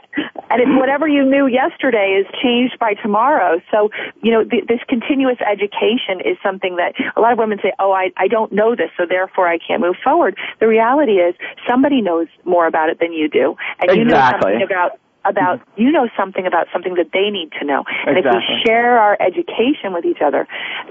[0.51, 3.61] and if whatever you knew yesterday is changed by tomorrow.
[3.71, 3.91] So
[4.23, 7.93] you know, th- this continuous education is something that a lot of women say, "Oh,
[7.93, 11.35] I I don't know this, so therefore I can't move forward." The reality is,
[11.69, 15.91] somebody knows more about it than you do, and you know something about about you
[15.91, 17.85] know something about something that they need to know.
[18.07, 20.47] And if we share our education with each other,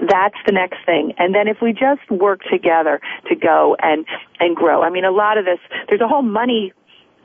[0.08, 1.12] that's the next thing.
[1.18, 4.06] And then if we just work together to go and
[4.38, 4.82] and grow.
[4.82, 5.58] I mean, a lot of this
[5.88, 6.72] there's a whole money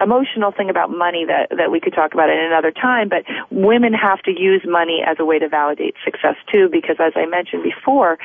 [0.01, 3.93] emotional thing about money that that we could talk about at another time but women
[3.93, 7.63] have to use money as a way to validate success too because as I mentioned
[7.63, 8.17] before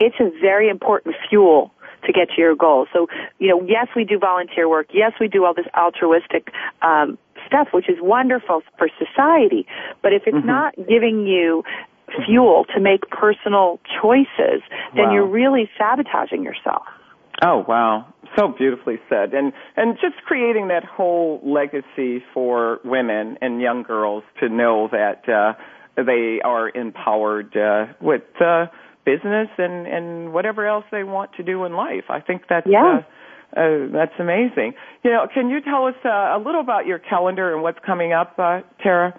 [0.00, 1.72] it's a very important fuel
[2.04, 2.86] to get to your goal.
[2.92, 3.06] So,
[3.38, 4.88] you know, yes, we do volunteer work.
[4.92, 6.48] Yes, we do all this altruistic
[6.82, 7.16] um,
[7.46, 9.66] stuff, which is wonderful for society.
[10.02, 11.62] But if it's not giving you
[12.26, 14.62] fuel to make personal choices,
[14.96, 15.12] then Wow.
[15.14, 16.82] you're really sabotaging yourself.
[17.40, 23.60] Oh wow, so beautifully said, and and just creating that whole legacy for women and
[23.60, 25.54] young girls to know that uh,
[25.96, 28.66] they are empowered uh, with uh,
[29.04, 32.04] business and and whatever else they want to do in life.
[32.08, 33.00] I think that's Yeah.
[33.56, 34.72] uh, uh, that's amazing.
[35.04, 38.12] You know, can you tell us uh, a little about your calendar and what's coming
[38.12, 39.12] up, uh, Tara?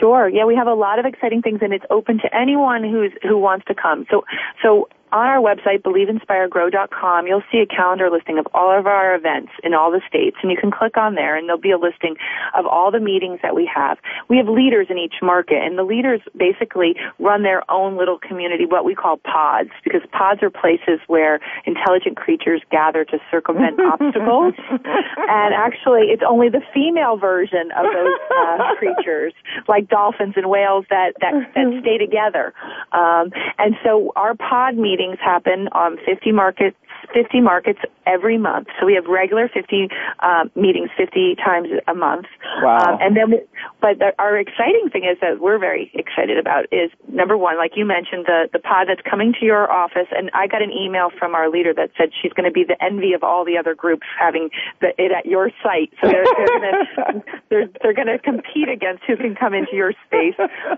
[0.00, 0.28] Sure.
[0.28, 3.38] Yeah, we have a lot of exciting things, and it's open to anyone who's who
[3.38, 4.04] wants to come.
[4.10, 4.24] So,
[4.62, 9.52] so on our website, believeinspiregrow.com, you'll see a calendar listing of all of our events
[9.62, 12.16] in all the states, and you can click on there, and there'll be a listing
[12.56, 13.98] of all the meetings that we have.
[14.28, 18.66] We have leaders in each market, and the leaders basically run their own little community,
[18.66, 24.54] what we call pods, because pods are places where intelligent creatures gather to circumvent obstacles.
[24.68, 29.32] And actually, it's only the female version of those uh, creatures,
[29.68, 32.52] like dolphins and whales, that that, that stay together.
[32.92, 36.76] Um, and so our pod meetings happen on 50 markets.
[37.14, 38.66] 50 markets every month.
[38.80, 39.88] So we have regular 50
[40.20, 42.26] um, meetings 50 times a month.
[42.62, 42.78] Wow.
[42.78, 43.40] Um, and then, we,
[43.80, 47.72] but the, our exciting thing is that we're very excited about is number one, like
[47.76, 50.08] you mentioned, the the pod that's coming to your office.
[50.10, 52.82] And I got an email from our leader that said she's going to be the
[52.82, 55.92] envy of all the other groups having the, it at your site.
[56.00, 59.76] So they're they're going to they're, they're going to compete against who can come into
[59.76, 60.34] your space.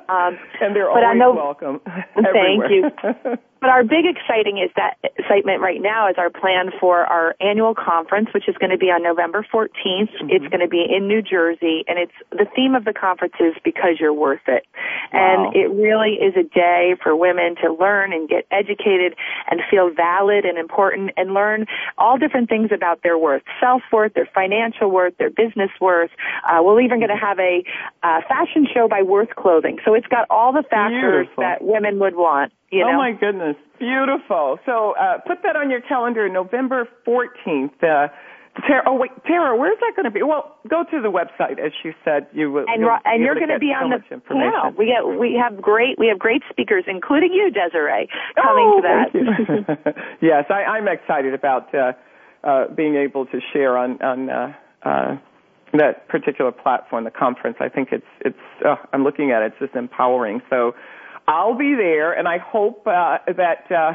[0.08, 1.80] Um, and they're but I always know- welcome.
[2.14, 2.70] Thank everywhere.
[2.70, 3.38] you.
[3.60, 7.74] But our big exciting is that excitement right now is our plan for our annual
[7.74, 9.68] conference, which is going to be on November 14th.
[9.84, 10.30] Mm-hmm.
[10.30, 13.54] It's going to be in New Jersey, and it's the theme of the conference is
[13.64, 14.64] because you're worth it.
[15.12, 15.50] Wow.
[15.50, 19.14] And it really is a day for women to learn and get educated
[19.50, 24.28] and feel valid and important and learn all different things about their worth, self-worth, their
[24.34, 26.10] financial worth, their business worth.
[26.44, 27.64] Uh, we're even going to have a
[28.02, 29.78] uh, fashion show by Worth Clothing.
[29.84, 31.42] So it's got all the factors Beautiful.
[31.42, 32.52] that women would want.
[32.70, 32.94] You oh know?
[32.94, 34.58] Oh my goodness, beautiful!
[34.66, 37.72] So uh, put that on your calendar, November fourteenth.
[37.82, 38.08] Uh,
[38.66, 40.22] Tara, oh wait, Tara, where's that going to be?
[40.22, 42.64] Well, go to the website as you said you will.
[42.66, 44.72] And, and you're going to be on the panel.
[44.76, 49.64] We get we have great we have great speakers, including you, Desiree, coming oh, to
[49.64, 49.94] that.
[50.20, 51.92] yes, I, I'm excited about uh,
[52.42, 54.52] uh, being able to share on on uh,
[54.82, 55.16] uh,
[55.74, 57.58] that particular platform, the conference.
[57.60, 58.64] I think it's it's.
[58.64, 60.42] Uh, I'm looking at it; it's just empowering.
[60.50, 60.74] So
[61.28, 63.92] I'll be there, and I hope uh, that uh,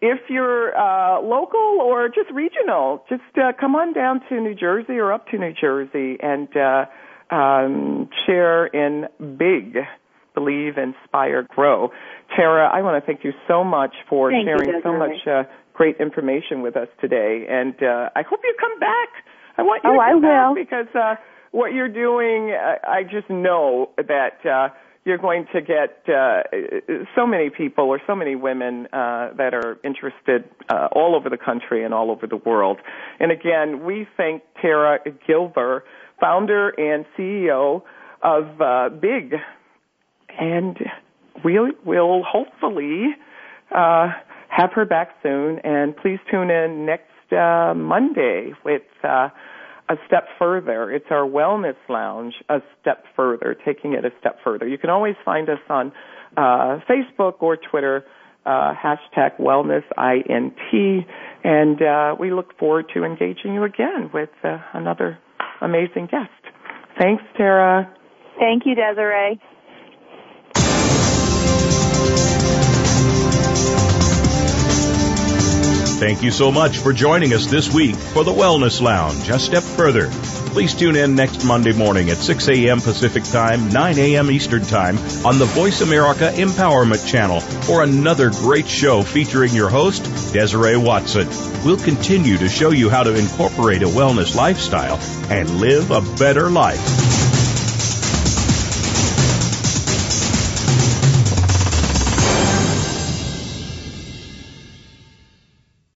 [0.00, 4.94] if you're uh, local or just regional, just uh, come on down to New Jersey
[4.94, 9.06] or up to New Jersey and uh, um, share in
[9.38, 9.78] big.
[10.34, 11.90] Believe, inspire, grow.
[12.34, 15.42] Tara, I want to thank you so much for thank sharing so much uh,
[15.74, 19.08] great information with us today, and uh, I hope you come back.
[19.56, 20.54] I want you oh, to come I will.
[20.54, 21.14] back because uh,
[21.52, 24.44] what you're doing, uh, I just know that.
[24.44, 24.74] Uh,
[25.04, 26.42] you're going to get uh,
[27.16, 31.36] so many people or so many women uh, that are interested uh, all over the
[31.36, 32.78] country and all over the world.
[33.18, 35.80] And again, we thank Tara Gilvar,
[36.20, 37.82] founder and CEO
[38.22, 39.34] of uh, Big,
[40.38, 40.78] and
[41.44, 43.06] we will hopefully
[43.74, 44.08] uh,
[44.48, 45.58] have her back soon.
[45.64, 48.82] And please tune in next uh, Monday with
[49.88, 50.90] a step further.
[50.90, 54.66] It's our wellness lounge, a step further, taking it a step further.
[54.66, 55.92] You can always find us on
[56.36, 58.04] uh, Facebook or Twitter,
[58.46, 61.06] uh, hashtag wellnessint,
[61.44, 65.18] and uh, we look forward to engaging you again with uh, another
[65.60, 66.30] amazing guest.
[66.98, 67.92] Thanks, Tara.
[68.38, 69.40] Thank you, Desiree.
[76.02, 79.28] Thank you so much for joining us this week for the Wellness Lounge.
[79.28, 80.10] A step further.
[80.50, 82.80] Please tune in next Monday morning at 6 a.m.
[82.80, 84.28] Pacific Time, 9 a.m.
[84.28, 90.02] Eastern Time on the Voice America Empowerment Channel for another great show featuring your host,
[90.32, 91.28] Desiree Watson.
[91.64, 94.98] We'll continue to show you how to incorporate a wellness lifestyle
[95.30, 97.11] and live a better life.